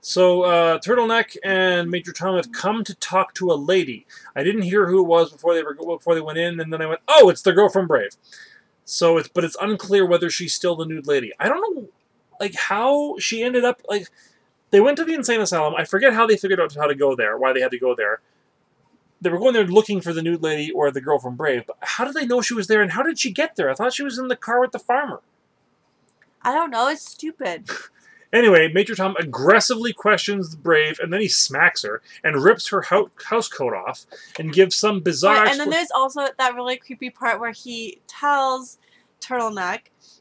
[0.00, 4.06] So uh, Turtleneck and Major Tom have come to talk to a lady.
[4.36, 6.80] I didn't hear who it was before they were before they went in, and then
[6.80, 8.12] I went, "Oh, it's the girl from Brave."
[8.84, 11.32] So it's but it's unclear whether she's still the nude lady.
[11.38, 11.88] I don't know,
[12.40, 14.08] like how she ended up like.
[14.70, 15.74] They went to the insane asylum.
[15.76, 17.38] I forget how they figured out how to go there.
[17.38, 18.20] Why they had to go there.
[19.20, 21.64] They were going there looking for the nude lady or the girl from Brave.
[21.66, 23.70] But how did they know she was there, and how did she get there?
[23.70, 25.22] I thought she was in the car with the farmer.
[26.42, 26.88] I don't know.
[26.88, 27.68] It's stupid.
[28.32, 32.82] Anyway, Major Tom aggressively questions the Brave, and then he smacks her and rips her
[32.82, 34.04] hou- house coat off
[34.38, 35.44] and gives some bizarre.
[35.44, 38.78] But- and then there's also that really creepy part where he tells
[39.20, 39.80] Turtleneck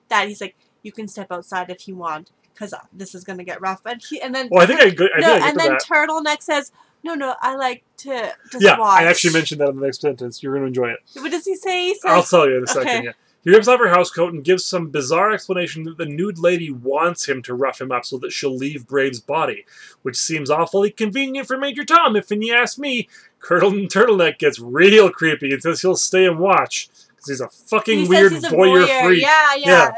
[0.09, 3.59] that he's like, "You can step outside if you want, because this is gonna get
[3.61, 5.59] rough." And he and then well, I think I, go- I, no, think I and
[5.59, 5.83] then that.
[5.83, 6.71] Turtleneck says,
[7.03, 9.99] "No, no, I like to just yeah, watch." I actually mentioned that in the next
[10.01, 10.41] sentence.
[10.41, 10.99] You're going to enjoy it.
[11.21, 11.87] What does he say?
[11.87, 12.87] He says, I'll tell you in a second.
[12.87, 13.03] Okay.
[13.05, 13.11] Yeah.
[13.47, 16.69] He rips off her house coat and gives some bizarre explanation that the nude lady
[16.69, 19.63] wants him to rough him up so that she'll leave Brave's body,
[20.01, 22.17] which seems awfully convenient for Major Tom.
[22.17, 23.07] If you ask me,
[23.47, 27.99] Turtle Turtleneck gets real creepy and says he'll stay and watch because he's a fucking
[27.99, 29.05] he weird he's a voyeur, voyeur.
[29.05, 29.21] freak.
[29.21, 29.65] Yeah, yeah.
[29.65, 29.91] Yeah.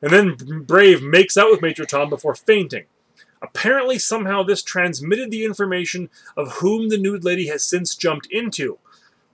[0.00, 2.86] And then Brave makes out with Major Tom before fainting.
[3.42, 6.08] Apparently, somehow, this transmitted the information
[6.38, 8.78] of whom the nude lady has since jumped into.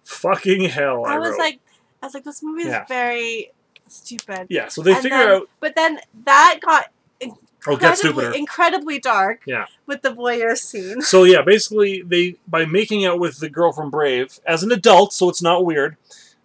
[0.03, 1.05] Fucking hell!
[1.07, 1.39] I, I was wrote.
[1.39, 1.61] like,
[2.03, 2.85] I was like, this movie is Yeah.
[2.87, 3.51] very
[3.89, 4.47] stupid.
[4.51, 4.69] yeah.
[4.69, 5.51] So they And figure then- out.
[5.61, 6.87] But then that got
[7.67, 8.33] Oh, incredibly, stupider.
[8.39, 9.67] incredibly dark Yeah.
[9.87, 11.03] with the voyeur scene.
[11.03, 15.13] So yeah, basically, they by making out with the girl from Brave as an adult,
[15.13, 15.97] so it's not weird.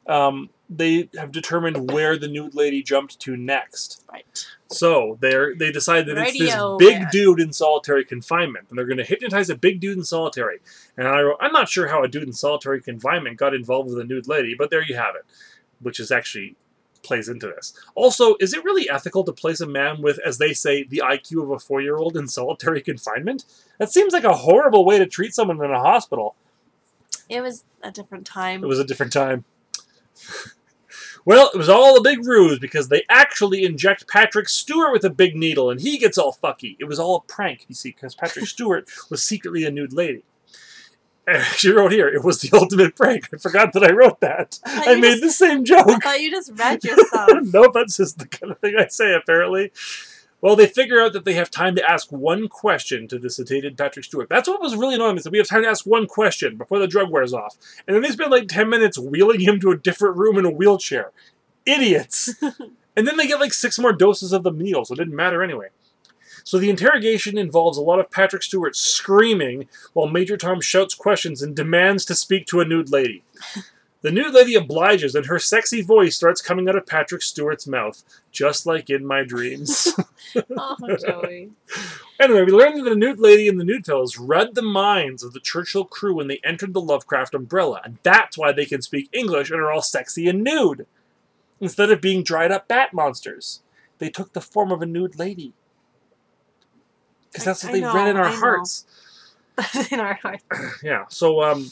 [0.07, 4.03] Um, they have determined where the nude lady jumped to next.
[4.11, 4.47] Right.
[4.73, 7.09] So they're they decide that it's this big man.
[7.11, 10.59] dude in solitary confinement, and they're going to hypnotize a big dude in solitary.
[10.97, 13.99] And I, wrote, I'm not sure how a dude in solitary confinement got involved with
[13.99, 15.25] a nude lady, but there you have it,
[15.79, 16.55] which is actually
[17.03, 17.73] plays into this.
[17.95, 21.43] Also, is it really ethical to place a man with, as they say, the IQ
[21.43, 23.45] of a four-year-old in solitary confinement?
[23.77, 26.35] That seems like a horrible way to treat someone in a hospital.
[27.29, 28.63] It was a different time.
[28.63, 29.45] It was a different time.
[31.25, 35.09] well, it was all a big ruse because they actually inject Patrick Stewart with a
[35.09, 36.75] big needle and he gets all fucky.
[36.79, 40.23] It was all a prank, you see, because Patrick Stewart was secretly a nude lady.
[41.55, 43.29] She wrote here, it was the ultimate prank.
[43.33, 44.59] I forgot that I wrote that.
[44.65, 45.87] I I made just- the same joke.
[45.87, 47.29] I thought you just read yourself.
[47.43, 49.71] no, that's just the kind of thing I say, apparently.
[50.43, 53.77] Well, they figure out that they have time to ask one question to the sedated
[53.77, 54.27] Patrick Stewart.
[54.27, 56.79] That's what was really annoying, is that we have time to ask one question before
[56.79, 57.55] the drug wears off.
[57.87, 60.49] And then they spend like 10 minutes wheeling him to a different room in a
[60.49, 61.11] wheelchair.
[61.65, 62.35] Idiots!
[62.97, 65.41] and then they get like six more doses of the meal, so it didn't matter
[65.41, 65.69] anyway.
[66.43, 71.41] So the interrogation involves a lot of Patrick Stewart screaming while Major Tom shouts questions
[71.41, 73.23] and demands to speak to a nude lady.
[74.03, 78.03] The nude lady obliges, and her sexy voice starts coming out of Patrick Stewart's mouth,
[78.33, 79.93] just like in my dreams.
[80.57, 81.51] oh, Joey.
[82.19, 85.31] anyway, we learned that the nude lady and the nude fellows read the minds of
[85.31, 89.09] the Churchill crew when they entered the Lovecraft umbrella, and that's why they can speak
[89.13, 90.85] English and are all sexy and nude.
[91.61, 93.61] Instead of being dried up bat monsters,
[93.99, 95.53] they took the form of a nude lady.
[97.31, 98.85] Because that's what I they know, read in our I hearts.
[99.91, 100.43] in our hearts.
[100.83, 101.05] Yeah.
[101.07, 101.71] So um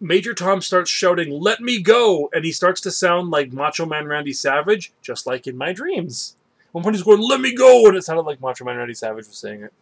[0.00, 4.06] Major Tom starts shouting, "Let me go!" and he starts to sound like Macho Man
[4.06, 6.36] Randy Savage, just like in my dreams.
[6.72, 9.26] One point he's going, "Let me go!" and it sounded like Macho Man Randy Savage
[9.26, 9.72] was saying it.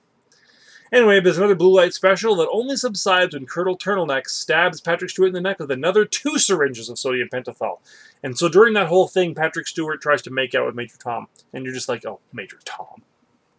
[0.93, 5.29] Anyway, there's another blue light special that only subsides when Colonel Turtleneck stabs Patrick Stewart
[5.29, 7.79] in the neck with another two syringes of sodium pentothal.
[8.23, 11.27] And so during that whole thing, Patrick Stewart tries to make out with Major Tom,
[11.53, 13.03] and you're just like, "Oh, Major Tom."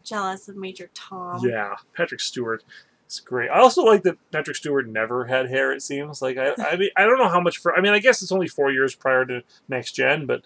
[0.03, 1.45] Jealous of Major Tom.
[1.45, 2.63] Yeah, Patrick Stewart.
[3.05, 3.49] It's great.
[3.49, 5.71] I also like that Patrick Stewart never had hair.
[5.71, 7.75] It seems like I, I mean, I don't know how much for.
[7.75, 10.41] I mean, I guess it's only four years prior to next gen, but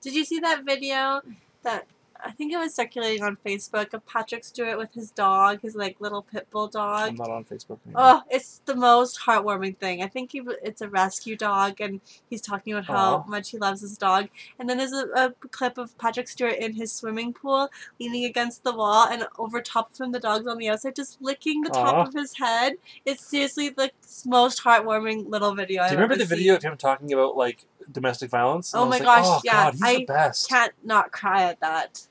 [0.00, 1.20] Did you see that video
[1.62, 1.86] that
[2.24, 6.00] I think it was circulating on Facebook of Patrick Stewart with his dog, his like
[6.00, 7.10] little pit bull dog.
[7.10, 8.02] I'm not on Facebook anymore.
[8.04, 10.02] Oh, it's the most heartwarming thing.
[10.02, 13.24] I think he, it's a rescue dog, and he's talking about how Aw.
[13.28, 14.28] much he loves his dog.
[14.58, 18.64] And then there's a, a clip of Patrick Stewart in his swimming pool, leaning against
[18.64, 21.70] the wall, and over top of him, the dog's on the outside, just licking the
[21.70, 22.74] top of his head.
[23.04, 23.90] It's seriously the
[24.26, 25.82] most heartwarming little video.
[25.82, 26.56] Do I've you remember ever the video seen.
[26.56, 28.72] of him talking about like domestic violence?
[28.72, 30.48] And Oh my like, gosh, oh, yeah, God, he's I the best.
[30.48, 32.06] Can't not cry at that.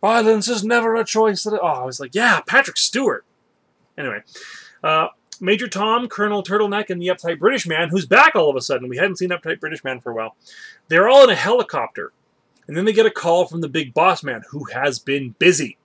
[0.00, 1.42] Violence is never a choice.
[1.42, 3.24] That oh, I was like, yeah, Patrick Stewart.
[3.96, 4.22] Anyway,
[4.82, 5.08] uh,
[5.40, 8.88] Major Tom, Colonel Turtleneck, and the uptight British man, who's back all of a sudden.
[8.88, 10.36] We hadn't seen uptight British man for a while.
[10.88, 12.12] They're all in a helicopter,
[12.66, 15.78] and then they get a call from the big boss man, who has been busy.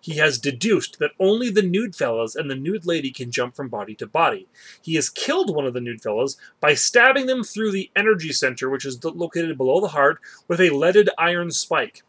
[0.00, 3.68] He has deduced that only the nude fellas and the nude lady can jump from
[3.68, 4.48] body to body.
[4.80, 8.70] He has killed one of the nude fellas by stabbing them through the energy center,
[8.70, 12.02] which is located below the heart, with a leaded iron spike.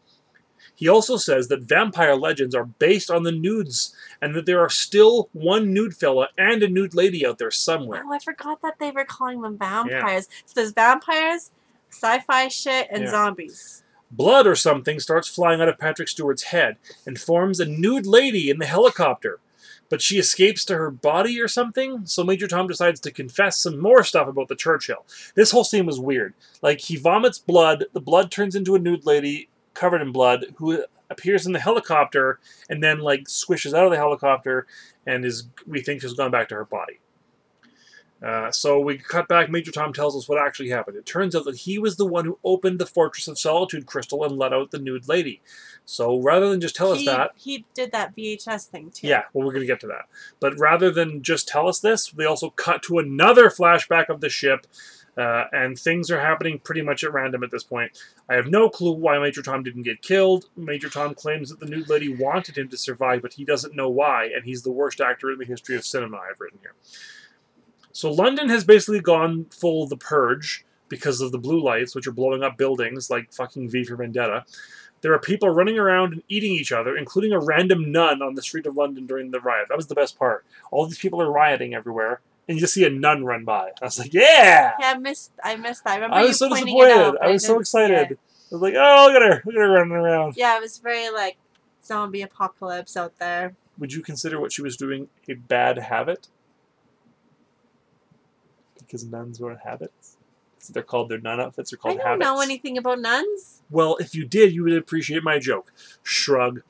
[0.74, 4.70] He also says that vampire legends are based on the nudes and that there are
[4.70, 8.02] still one nude fella and a nude lady out there somewhere.
[8.06, 10.28] Oh, I forgot that they were calling them vampires.
[10.46, 11.50] So there's vampires,
[11.90, 13.10] sci-fi shit, and Yeah.
[13.10, 13.81] zombies.
[14.12, 18.50] Blood or something starts flying out of Patrick Stewart's head and forms a nude lady
[18.50, 19.40] in the helicopter.
[19.88, 23.78] But she escapes to her body or something, so Major Tom decides to confess some
[23.78, 25.04] more stuff about the Churchill.
[25.34, 26.34] This whole scene was weird.
[26.62, 30.84] Like, he vomits blood, the blood turns into a nude lady covered in blood, who
[31.12, 34.66] appears in the helicopter and then like squishes out of the helicopter
[35.06, 36.98] and is we think has gone back to her body.
[38.22, 39.50] Uh, so we cut back.
[39.50, 40.96] Major Tom tells us what actually happened.
[40.96, 44.24] It turns out that he was the one who opened the Fortress of Solitude crystal
[44.24, 45.40] and let out the nude lady.
[45.84, 49.08] So rather than just tell us that, he did that VHS thing too.
[49.08, 50.06] yeah, well, we're going to get to that.
[50.38, 54.28] But rather than just tell us this, they also cut to another flashback of the
[54.28, 54.68] ship,
[55.16, 57.90] uh, and things are happening pretty much at random at this point.
[58.28, 60.46] I have no clue why Major Tom didn't get killed.
[60.56, 63.90] Major Tom claims that the nude lady wanted him to survive, but he doesn't know
[63.90, 66.74] why, and he's the worst actor in the history of cinema, I've written here.
[67.92, 72.12] So London has basically gone full the purge because of the blue lights, which are
[72.12, 74.44] blowing up buildings like fucking V for Vendetta.
[75.02, 78.42] There are people running around and eating each other, including a random nun on the
[78.42, 79.66] street of London during the riot.
[79.68, 80.44] That was the best part.
[80.70, 83.70] All these people are rioting everywhere, and you just see a nun run by.
[83.80, 84.74] I was like, yeah!
[84.78, 85.32] Yeah, I missed.
[85.42, 85.92] I missed that.
[85.92, 86.92] I remember I you was so disappointed.
[86.92, 88.12] Out, but I was so excited.
[88.12, 88.18] it.
[88.52, 89.42] I was like, oh, look at her.
[89.44, 90.34] Look at her running around.
[90.36, 91.36] Yeah, it was very like
[91.84, 93.56] zombie apocalypse out there.
[93.78, 96.28] Would you consider what she was doing a bad habit?
[98.92, 100.18] Because nuns wear habits?
[100.58, 101.72] So they're called their nun outfits.
[101.72, 102.24] I called don't habits.
[102.26, 103.62] know anything about nuns.
[103.70, 105.72] Well, if you did, you would appreciate my joke.
[106.02, 106.60] Shrug.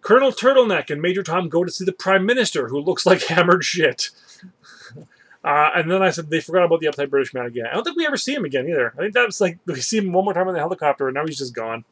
[0.00, 3.62] Colonel Turtleneck and Major Tom go to see the Prime Minister, who looks like hammered
[3.62, 4.10] shit.
[5.44, 7.66] Uh, and then I said they forgot about the uptight British man again.
[7.70, 8.92] I don't think we ever see him again either.
[8.98, 11.14] I think that was like we see him one more time on the helicopter, and
[11.14, 11.84] now he's just gone.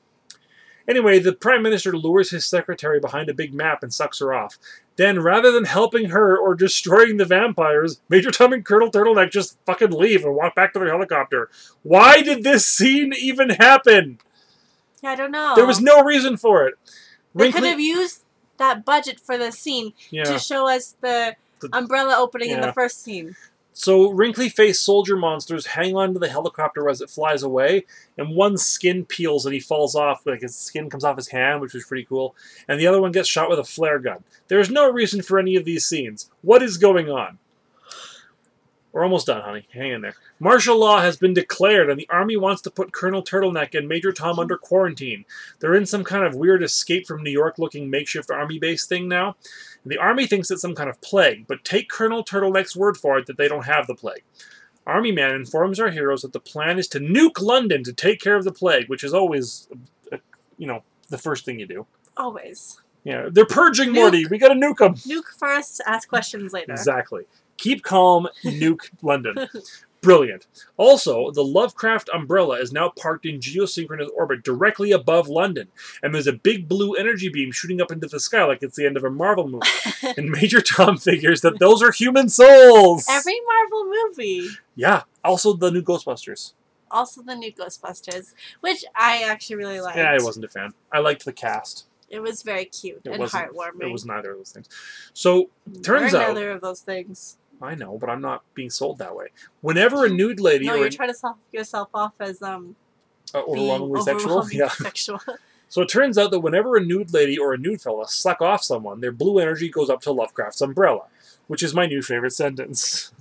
[0.89, 4.59] Anyway, the Prime Minister lures his secretary behind a big map and sucks her off.
[4.99, 9.57] Then, rather than helping her or destroying the vampires, Major Tom and Colonel Turtleneck just
[9.65, 11.49] fucking leave and walk back to their helicopter.
[11.85, 14.19] Why did this scene even happen?
[15.01, 15.53] Yeah, I don't know.
[15.55, 16.75] There was no reason for it.
[17.33, 18.25] They Wrinkly- could have used
[18.57, 20.25] that budget for the scene Yeah.
[20.25, 23.37] to show us the, The- umbrella opening in the first scene.
[23.79, 27.87] So wrinkly faced soldier monsters hang on to the helicopter as it flies away,
[28.17, 31.61] and one skin peels and he falls off, like his skin comes off his hand,
[31.61, 32.35] which was pretty cool,
[32.67, 34.25] and the other one gets shot with a flare gun.
[34.49, 36.29] There is no reason for any of these scenes.
[36.43, 37.39] What is going on?
[38.93, 39.67] We're almost done, honey.
[39.73, 40.15] Hang in there.
[40.41, 44.13] Martial law has been declared, and the army wants to put Colonel Turtleneck and Major
[44.13, 45.25] Tom under quarantine.
[45.61, 49.07] They're in some kind of weird escape from New York looking makeshift army base thing
[49.07, 49.37] now.
[49.85, 53.19] And the army thinks it's some kind of plague, but take Colonel Turtleneck's word for
[53.19, 54.25] it that they don't have the plague.
[54.87, 58.37] Army Man informs our heroes that the plan is to nuke London to take care
[58.37, 59.69] of the plague, which is always,
[60.11, 60.17] uh,
[60.57, 61.87] you know, the first thing you do.
[62.17, 62.81] Always.
[63.05, 63.95] Yeah, they're purging Nuke.
[63.95, 64.27] Morty.
[64.27, 64.95] We gotta nuke them.
[64.95, 66.73] Nuke first, ask questions later.
[66.73, 67.25] Exactly.
[67.59, 69.49] Keep calm, nuke London.
[70.01, 70.47] Brilliant.
[70.77, 75.69] Also, the Lovecraft umbrella is now parked in geosynchronous orbit directly above London,
[76.03, 78.87] and there's a big blue energy beam shooting up into the sky like it's the
[78.87, 79.67] end of a Marvel movie.
[80.17, 83.07] and Major Tom figures that those are human souls.
[83.11, 84.49] Every Marvel movie.
[84.77, 85.03] yeah.
[85.25, 86.53] Also, the new Ghostbusters.
[86.91, 89.99] Also the new Ghostbusters, which I actually really liked.
[89.99, 90.73] Yeah, I wasn't a fan.
[90.93, 91.87] I liked the cast.
[92.09, 93.83] It was very cute It and heartwarming.
[93.83, 94.69] It was neither of those things.
[95.13, 95.51] So
[95.83, 97.37] turns out, neither of those things.
[97.61, 99.27] I know, but I'm not being sold that way.
[99.61, 102.77] Whenever a nude lady No, you're an trying to self yourself off as um
[103.35, 104.69] uh, being overwhelmingly sexual, yeah.
[104.69, 105.21] sexual.
[105.71, 108.65] So it turns out that whenever a nude lady or a nude fella suck off
[108.65, 111.05] someone, their blue energy goes up to Lovecraft's umbrella,
[111.47, 113.13] which is my new favorite sentence.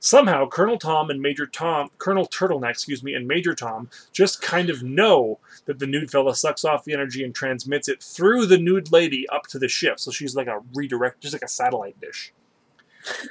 [0.00, 4.70] Somehow, Colonel Tom and Major Tom, Colonel Turtleneck, excuse me, and Major Tom just kind
[4.70, 8.58] of know that the nude fella sucks off the energy and transmits it through the
[8.58, 9.98] nude lady up to the ship.
[9.98, 12.32] So she's like a redirect, just like a satellite dish.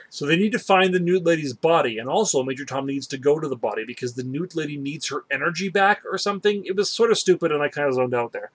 [0.09, 3.17] So they need to find the nude lady's body, and also Major Tom needs to
[3.17, 6.63] go to the body because the nude lady needs her energy back or something.
[6.65, 8.51] It was sort of stupid, and I kind of zoned out there.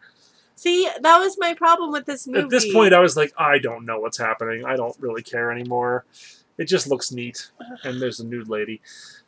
[0.54, 2.40] See, that was my problem with this movie.
[2.40, 4.64] At this point, I was like, I don't know what's happening.
[4.64, 6.04] I don't really care anymore.
[6.58, 7.50] It just looks neat,
[7.82, 8.80] and there's a nude lady.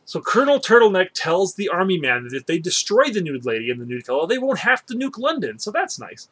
[0.04, 3.80] So Colonel Turtleneck tells the army man that if they destroy the nude lady and
[3.80, 5.58] the nude fellow, they won't have to nuke London.
[5.58, 6.28] So that's nice.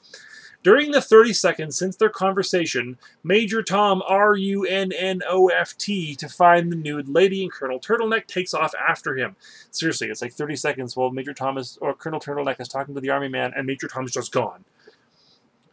[0.62, 5.76] During the 30 seconds since their conversation, Major Tom R U N N O F
[5.76, 9.34] T to find the nude lady, and Colonel Turtleneck takes off after him.
[9.70, 13.10] Seriously, it's like 30 seconds while Major Tom or Colonel Turtleneck is talking to the
[13.10, 14.64] army man, and Major Tom's just gone.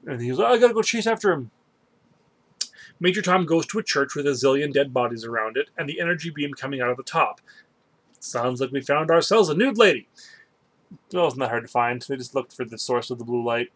[0.07, 1.51] And he's like, oh, I gotta go chase after him.
[2.99, 6.01] Major Tom goes to a church with a zillion dead bodies around it, and the
[6.01, 7.41] energy beam coming out of the top.
[8.19, 10.07] Sounds like we found ourselves a nude lady.
[11.13, 12.01] Well, it's not that hard to find.
[12.01, 13.71] They just looked for the source of the blue light.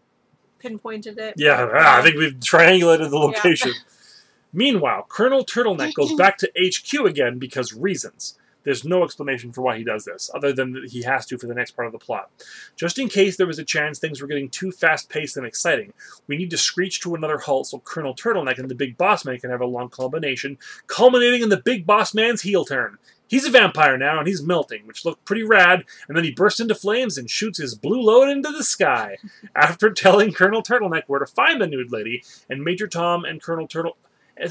[0.63, 1.35] Pinpointed it.
[1.37, 3.73] Yeah, ah, I think we've triangulated the location.
[4.53, 8.37] Meanwhile, Colonel Turtleneck goes back to HQ again because reasons.
[8.63, 11.47] There's no explanation for why he does this, other than that he has to for
[11.47, 12.29] the next part of the plot.
[12.77, 15.91] Just in case there was a chance things were getting too fast paced and exciting,
[16.27, 19.37] we need to screech to another halt so Colonel Turtleneck and the Big Boss Man
[19.37, 20.57] can have a long combination,
[20.87, 22.97] culminating in the Big Boss Man's heel turn.
[23.27, 25.85] He's a vampire now, and he's melting, which looked pretty rad.
[26.07, 29.17] And then he bursts into flames and shoots his blue load into the sky.
[29.55, 33.67] After telling Colonel Turtleneck where to find the nude lady, and Major Tom and Colonel
[33.67, 33.97] Turtle,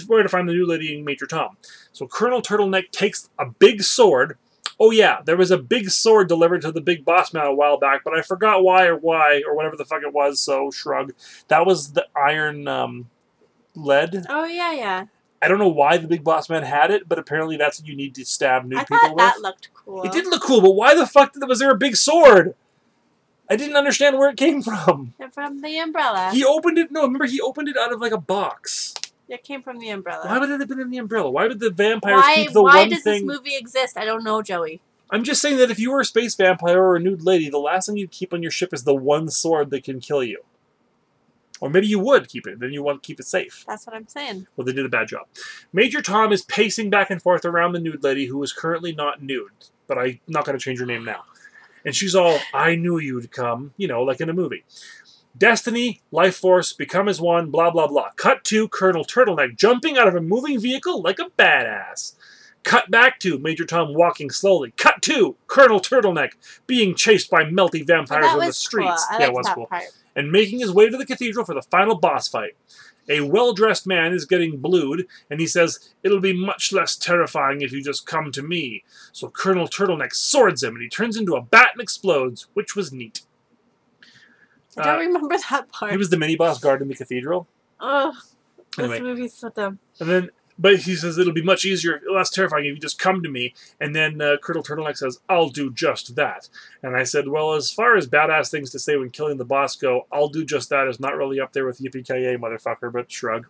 [0.07, 1.57] where to find the nude lady and Major Tom.
[1.93, 4.39] So Colonel Turtleneck takes a big sword.
[4.81, 7.79] Oh yeah, there was a big sword delivered to the big boss man a while
[7.79, 10.41] back, but I forgot why or why or whatever the fuck it was.
[10.41, 11.13] So shrug.
[11.49, 13.11] That was the iron um,
[13.75, 14.27] lead.
[14.29, 15.07] Oh yeah, yeah.
[15.43, 17.97] I don't know why the big boss man had it, but apparently that's what you
[17.97, 19.43] need to stab nude I people thought that with.
[19.43, 20.03] looked cool.
[20.05, 22.55] It did look cool, but why the fuck did, was there a big sword?
[23.51, 25.15] I didn't understand where it came from.
[25.33, 26.31] From the umbrella.
[26.33, 26.93] He opened it.
[26.93, 28.95] No, remember he opened it out of like a box.
[29.29, 30.27] It came from the umbrella.
[30.27, 31.31] Why would it have been in the umbrella?
[31.31, 33.27] Why would the vampires why, keep the why one does thing?
[33.27, 33.97] this movie exist?
[33.97, 34.81] I don't know, Joey.
[35.11, 37.59] I'm just saying that if you were a space vampire or a nude lady, the
[37.59, 40.43] last thing you'd keep on your ship is the one sword that can kill you.
[41.63, 42.59] Or maybe you would keep it.
[42.59, 43.65] Then you want to keep it safe.
[43.69, 44.49] That's what I'm saying.
[44.57, 45.29] Well, they did a bad job.
[45.73, 49.23] Major Tom is pacing back and forth around the nude lady who is currently not
[49.23, 49.53] nude,
[49.87, 51.23] but I'm not going to change her name now.
[51.85, 54.65] And she's all, I knew you'd come, you know, like in a movie.
[55.39, 58.09] Destiny, life force, become as one, blah, blah, blah.
[58.17, 62.17] Cut to Colonel Turtleneck jumping out of a moving vehicle like a badass.
[62.65, 64.73] Cut back to Major Tom walking slowly.
[64.77, 66.33] Cut to Colonel Turtleneck
[66.67, 69.07] being chased by melty vampires on the streets.
[69.09, 69.21] cool.
[69.21, 69.85] Yeah, it was cool part.
[70.15, 72.57] And making his way to the cathedral for the final boss fight.
[73.09, 77.61] A well dressed man is getting blued, and he says, It'll be much less terrifying
[77.61, 78.85] if you just come to me.
[79.11, 82.93] So Colonel Turtleneck swords him, and he turns into a bat and explodes, which was
[82.93, 83.23] neat.
[84.77, 85.91] I don't Uh, remember that part.
[85.93, 87.49] He was the mini boss guard in the cathedral.
[87.81, 88.15] Ugh,
[88.77, 89.01] this Anyway.
[89.01, 89.79] movie's so dumb.
[90.01, 93.23] And then, but he says it'll be much easier, less terrifying if you just come
[93.23, 93.55] to me.
[93.81, 96.49] And then uh, Colonel Turtleneck says, "I'll do just that."
[96.83, 99.77] And I said, "Well, as far as badass things to say when killing the boss
[99.77, 102.07] go, I'll do just that is not really up there with yippee
[102.39, 103.47] motherfucker." But shrug.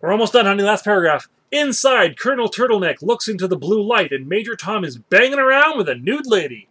[0.00, 0.62] We're almost done, honey.
[0.62, 1.28] Last paragraph.
[1.50, 5.88] Inside, Colonel Turtleneck looks into the blue light, and Major Tom is banging around with
[5.88, 6.68] a nude lady.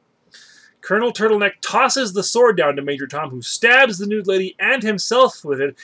[0.81, 4.83] Colonel Turtleneck tosses the sword down to Major Tom, who stabs the nude lady and
[4.83, 5.77] himself with it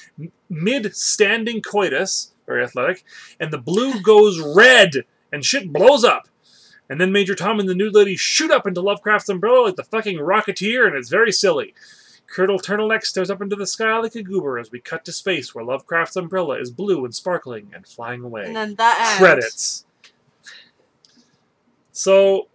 [0.49, 3.05] mid standing coitus, very athletic,
[3.39, 6.27] and the blue goes red and shit blows up.
[6.89, 9.83] And then Major Tom and the nude lady shoot up into Lovecraft's umbrella like the
[9.83, 11.75] fucking Rocketeer, and it's very silly.
[12.27, 15.53] Colonel Turtleneck stares up into the sky like a goober as we cut to space
[15.53, 18.45] where Lovecraft's umbrella is blue and sparkling and flying away.
[18.45, 19.19] And then that ends.
[19.19, 19.85] Credits.
[21.91, 22.47] So,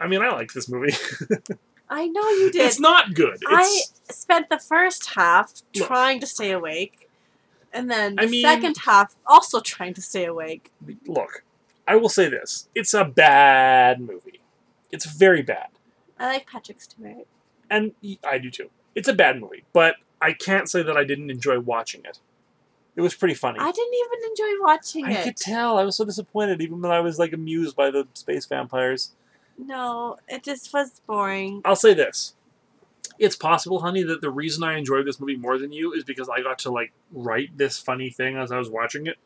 [0.00, 0.94] I mean, I like this movie.
[1.88, 2.66] I know you did.
[2.66, 3.38] it's not good.
[3.46, 5.86] I spent the first half Look.
[5.86, 7.05] trying to stay awake,
[7.72, 10.72] and then the I mean- second half also trying to stay awake.
[11.06, 11.44] look,
[11.86, 14.40] I will say this: it's a bad movie.
[14.92, 15.68] It's very bad,
[16.18, 17.26] I like Patrick Stewart.
[17.68, 17.92] and
[18.24, 18.70] I do too.
[18.94, 22.18] It's a bad movie, but I can't say that I didn't enjoy watching it.
[22.94, 23.58] It was pretty funny.
[23.60, 25.18] I didn't even enjoy watching I it.
[25.18, 25.76] I could tell.
[25.78, 29.12] I was so disappointed, even when I was like amused by the space vampires.
[29.58, 31.60] No, it just was boring.
[31.64, 32.34] I'll say this.
[33.18, 36.28] It's possible, honey, that the reason I enjoyed this movie more than you is because
[36.28, 39.16] I got to like write this funny thing as I was watching it.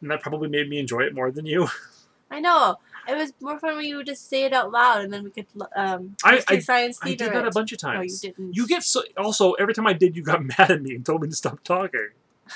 [0.00, 1.68] And that probably made me enjoy it more than you.
[2.30, 2.76] I know.
[3.08, 5.30] It was more fun when you would just say it out loud, and then we
[5.30, 6.14] could um.
[6.22, 8.22] I- I- science I did that a bunch of times.
[8.22, 8.54] No, you didn't.
[8.56, 11.22] You get so also every time I did, you got mad at me and told
[11.22, 12.10] me to stop talking.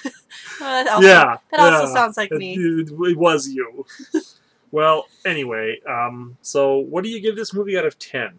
[0.61, 1.93] Oh, that also, yeah, That also yeah.
[1.95, 2.55] sounds like It- me.
[2.55, 3.85] It, it was you.
[4.71, 8.39] well, anyway, um, so what do you give this movie out of ten?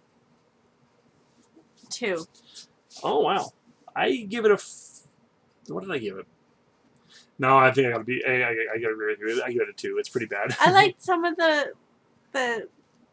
[1.93, 2.25] Two.
[3.03, 3.51] Oh wow,
[3.95, 4.55] I give it a.
[4.55, 5.01] F-
[5.67, 6.27] what did I give it?
[7.39, 8.23] No, I think I gotta be.
[8.25, 9.43] I, I, I gotta agree with you.
[9.43, 9.97] I give it a two.
[9.99, 10.55] It's pretty bad.
[10.59, 11.73] I liked some of the
[12.31, 12.67] the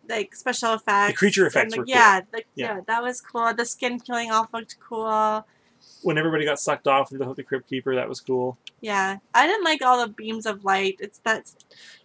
[0.09, 1.12] like special effects.
[1.12, 1.95] The creature effects the- were cool.
[1.95, 2.41] yeah, Yeah.
[2.76, 3.53] yeah, that was cool.
[3.55, 5.47] The skin killing off looked cool.
[6.03, 8.57] When everybody got sucked off into the crypt keeper, that was cool.
[8.80, 10.96] Yeah, I didn't like all the beams of light.
[11.01, 11.55] It's that's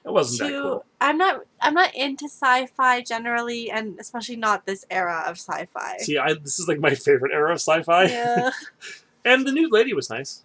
[0.03, 0.53] That wasn't too.
[0.55, 0.85] that cool.
[1.01, 1.41] I'm not.
[1.61, 5.97] I'm not into sci-fi generally, and especially not this era of sci-fi.
[5.99, 8.03] See, I this is like my favorite era of sci-fi.
[8.05, 8.49] yeah,
[9.25, 10.43] and the nude lady was nice.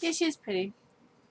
[0.00, 0.72] yeah, she's pretty.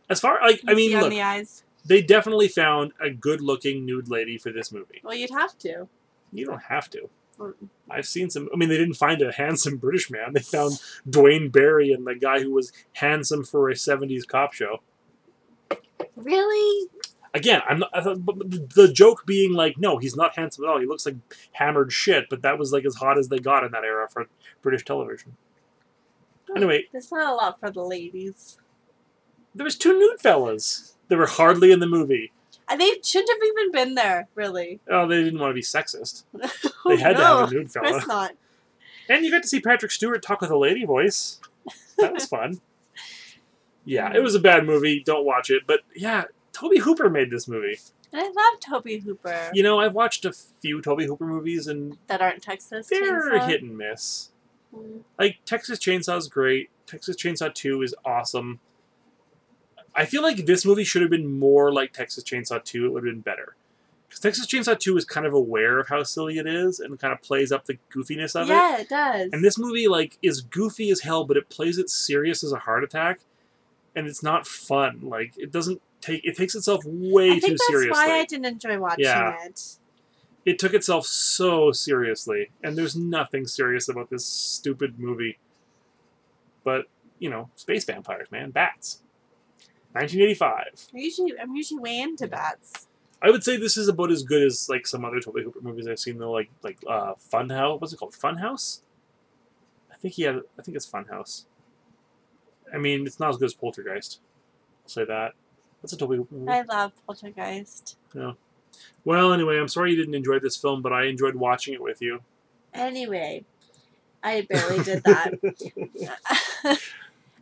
[0.09, 1.63] As far like I mean, look, the eyes.
[1.85, 5.01] they definitely found a good-looking nude lady for this movie.
[5.03, 5.87] Well, you'd have to.
[6.33, 7.09] You don't have to.
[7.89, 8.49] I've seen some.
[8.53, 10.33] I mean, they didn't find a handsome British man.
[10.33, 14.79] They found Duane Barry and the guy who was handsome for a '70s cop show.
[16.15, 16.89] Really?
[17.33, 17.89] Again, I'm not.
[17.93, 20.79] I thought- The joke being like, no, he's not handsome at all.
[20.79, 21.15] He looks like
[21.53, 22.25] hammered shit.
[22.29, 24.27] But that was like as hot as they got in that era for
[24.61, 25.37] British television.
[26.55, 28.57] Anyway, There's not a lot for the ladies.
[29.53, 30.95] there was two nude fellas.
[31.07, 32.31] They were hardly in the movie.
[32.69, 34.79] And they shouldn't have even been there, really.
[34.89, 36.23] Oh, they didn't want to be sexist.
[36.85, 37.89] They had to no, have a nude Of fella.
[37.91, 38.31] course not.
[39.09, 41.39] And you got to see Patrick Stewart talk with a lady voice.
[41.97, 42.61] That was fun.
[43.85, 45.01] yeah, it was a bad movie.
[45.03, 45.63] Don't watch it.
[45.67, 47.79] But yeah, Tobe Hooper made this movie.
[48.13, 52.21] I love Tobe Hooper You know, I've watched a few Tobe Hooper movies, and that
[52.21, 52.87] aren't Texas.
[52.87, 53.47] they're Chainsaw.
[53.47, 54.29] hit and miss.
[54.75, 55.01] Mm.
[55.17, 56.69] Like Texas Chainsaw is great.
[56.87, 58.59] Texas Chainsaw Two is awesome.
[59.99, 62.85] I feel like this movie should have been more like Texas Chainsaw Two.
[62.85, 63.55] It would have been better.
[64.07, 67.11] Because Texas Chainsaw Two is kind of aware of how silly it is and kind
[67.11, 68.53] of plays up the goofiness of it.
[68.53, 69.29] Yeah, it does.
[69.33, 72.59] And this movie like is goofy as hell, but it plays it serious as a
[72.59, 73.19] heart attack,
[73.93, 75.01] and it's not fun.
[75.03, 77.31] Like it doesn't take it takes itself way too seriously.
[77.31, 77.89] I think too that's seriously.
[77.91, 79.35] why I didn't enjoy watching Yeah.
[79.45, 79.61] it.
[80.45, 85.37] It took itself so seriously, and there's nothing serious about this stupid movie.
[86.63, 86.85] But
[87.19, 89.01] you know, space vampires, man, bats.
[89.93, 90.87] 1985.
[90.93, 92.87] I usually, I'm usually way into bats.
[93.21, 95.87] I would say this is about as good as like some other Tobe Hooper movies
[95.87, 96.17] I've seen.
[96.17, 97.81] Though, like like uh, Funhouse.
[97.81, 98.13] What's it called?
[98.13, 98.81] Funhouse.
[99.91, 100.37] I think he had.
[100.57, 101.45] I think it's Funhouse.
[102.73, 104.19] I mean, it's not as good as Poltergeist.
[104.83, 105.33] I'll say that.
[105.81, 106.51] That's a Tobe Hooper movie.
[106.51, 107.97] I love Poltergeist.
[108.13, 108.33] Yeah.
[109.03, 112.01] Well, anyway, I'm sorry you didn't enjoy this film, but I enjoyed watching it with
[112.01, 112.21] you.
[112.73, 113.43] Anyway,
[114.23, 115.33] I barely did that.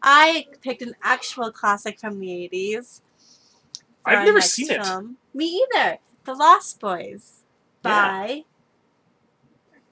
[0.09, 3.01] I picked an actual classic from the 80s.
[4.05, 4.85] I've never seen it.
[4.85, 5.17] film.
[5.33, 5.97] Me either.
[6.23, 7.43] The Lost Boys
[7.81, 8.43] by.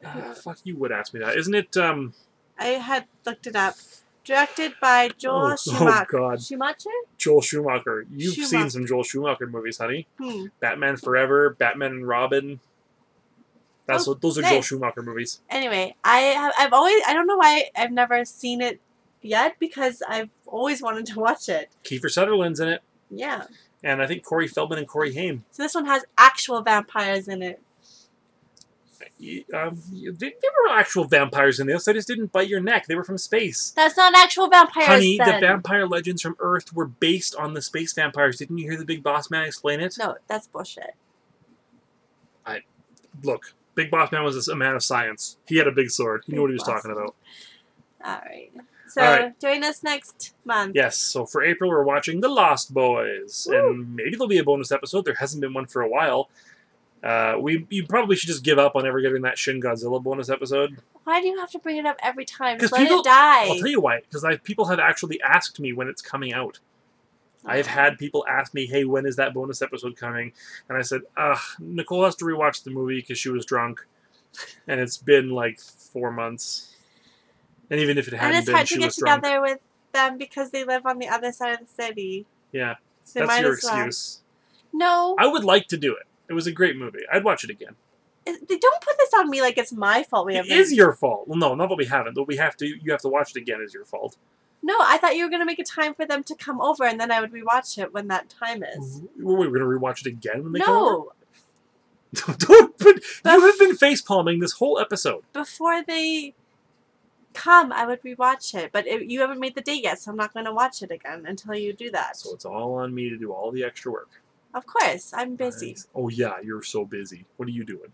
[0.06, 1.76] Ah, fuck, you would ask me that, isn't it?
[1.76, 2.14] Um,
[2.58, 3.76] I had looked it up.
[4.24, 6.08] Directed by Joel Oh, oh, Schumacher.
[6.12, 6.42] God.
[6.42, 6.90] Schumacher?
[7.18, 8.08] Joel Schumacher.
[8.10, 10.08] You've seen some Joel Schumacher movies, honey.
[10.18, 10.46] Hmm.
[10.62, 12.60] Batman Forever, Batman and Robin.
[13.86, 14.62] That's Oh, what, those are Joel.
[14.64, 15.42] Schumacher movies.
[15.50, 18.80] Anyway, I have I've always I don't know why I've never seen it
[19.26, 21.70] yet because I've always wanted to watch it.
[21.84, 23.46] Kiefer Sutherland's in it, Yeah.
[23.84, 25.46] and I think Corey Feldman and Corey Haim.
[25.52, 27.62] So this one has actual vampires in it.
[29.54, 30.32] Um, there
[30.68, 31.86] were actual vampires in this.
[31.86, 32.86] They just didn't bite your neck.
[32.88, 33.72] They were from space.
[33.76, 34.88] That's not actual vampires.
[34.88, 38.38] Honey, the vampire legends from Earth were based on the space vampires.
[38.38, 39.96] Didn't you hear the big boss man explain it?
[39.98, 40.96] No, that's bullshit.
[42.46, 42.62] I
[43.24, 45.38] Look, Big Boss Man was a man of science.
[45.48, 46.24] He had a big sword.
[46.26, 47.16] He knew what he was Boss talking about.
[48.04, 48.52] All right.
[48.88, 49.40] So right.
[49.40, 50.76] join us next month.
[50.76, 53.48] Yes, so for April, we're watching The Lost Boys.
[53.50, 53.58] Woo.
[53.58, 55.06] And maybe there'll be a bonus episode.
[55.06, 56.30] There hasn't been one for a while.
[57.04, 60.30] Uh, we You probably should just give up on ever getting that Shin Godzilla bonus
[60.30, 60.78] episode.
[61.04, 62.60] Why do you have to bring it up every time?
[62.60, 63.48] Just let people- it die.
[63.48, 64.02] I'll tell you why.
[64.02, 66.60] Because people have actually asked me when it's coming out.
[67.48, 70.34] I have had people ask me, hey, when is that bonus episode coming?
[70.68, 73.86] And I said, ugh, Nicole has to rewatch the movie because she was drunk.
[74.68, 76.75] And it's been like four months.
[77.70, 79.24] And even if it and hadn't it's been, hard to get was drunk.
[79.24, 79.60] together with
[79.94, 82.26] them because they live on the other side of the city.
[82.52, 83.76] Yeah, So that's your as well.
[83.88, 84.22] excuse.
[84.74, 86.04] No, I would like to do it.
[86.30, 87.00] It was a great movie.
[87.12, 87.76] I'd watch it again.
[88.26, 90.26] it- they don't put this on me like it's my fault.
[90.26, 90.52] We haven't.
[90.52, 91.28] is your fault.
[91.28, 92.16] Well, no, not that we haven't.
[92.16, 92.66] But we have to.
[92.68, 93.62] You have to watch it again.
[93.62, 94.18] Is your fault.
[94.64, 97.00] No, I thought you were gonna make a time for them to come over, and
[97.00, 99.02] then I would rewatch it when that time is.
[99.20, 101.06] We're, we're gonna rewatch it again when they come over.
[102.28, 102.78] No, Don't.
[102.80, 102.96] But
[103.26, 105.24] you have been face palming this whole episode.
[105.34, 106.34] before they
[107.36, 108.72] come, I would rewatch it.
[108.72, 111.26] But it, you haven't made the date yet, so I'm not gonna watch it again
[111.28, 112.18] until you do that.
[112.18, 114.10] So it's all on me to do all the extra work.
[114.54, 115.72] Of course, I'm busy.
[115.72, 115.88] Nice.
[115.94, 117.26] Oh yeah, you're so busy.
[117.38, 117.92] What are you doing?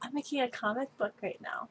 [0.00, 1.68] I'm making a comic book right now.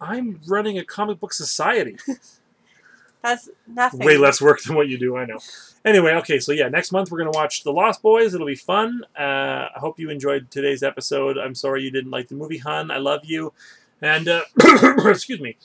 [0.00, 1.96] I'm running a comic book society.
[3.22, 4.04] That's nothing.
[4.04, 5.16] Way less work than what you do.
[5.16, 5.38] I know.
[5.84, 8.34] Anyway, okay, so yeah, next month we're gonna watch The Lost Boys.
[8.34, 9.04] It'll be fun.
[9.16, 11.38] Uh, I hope you enjoyed today's episode.
[11.38, 12.90] I'm sorry you didn't like the movie, Hun.
[12.90, 13.52] I love you.
[14.02, 14.42] And uh,
[15.06, 15.56] excuse me,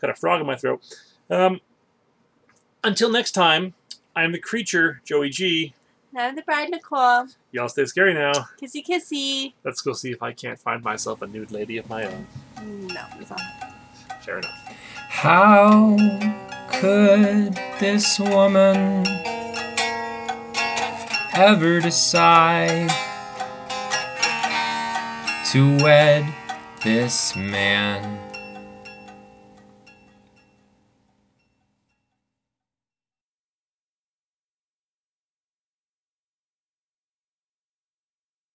[0.00, 0.82] got a frog in my throat.
[1.30, 1.60] Um,
[2.84, 3.74] until next time,
[4.14, 5.74] I'm the creature, Joey G.
[6.12, 7.26] And I'm the bride, Nicole.
[7.52, 8.32] Y'all stay scary now.
[8.62, 9.54] Kissy kissy.
[9.64, 12.26] Let's go see if I can't find myself a nude lady of my own.
[12.62, 13.40] No, it's not.
[14.22, 14.74] Fair enough.
[15.08, 15.96] How
[16.72, 19.06] could this woman
[21.34, 22.90] ever decide
[25.50, 26.26] to wed
[26.86, 28.25] this man?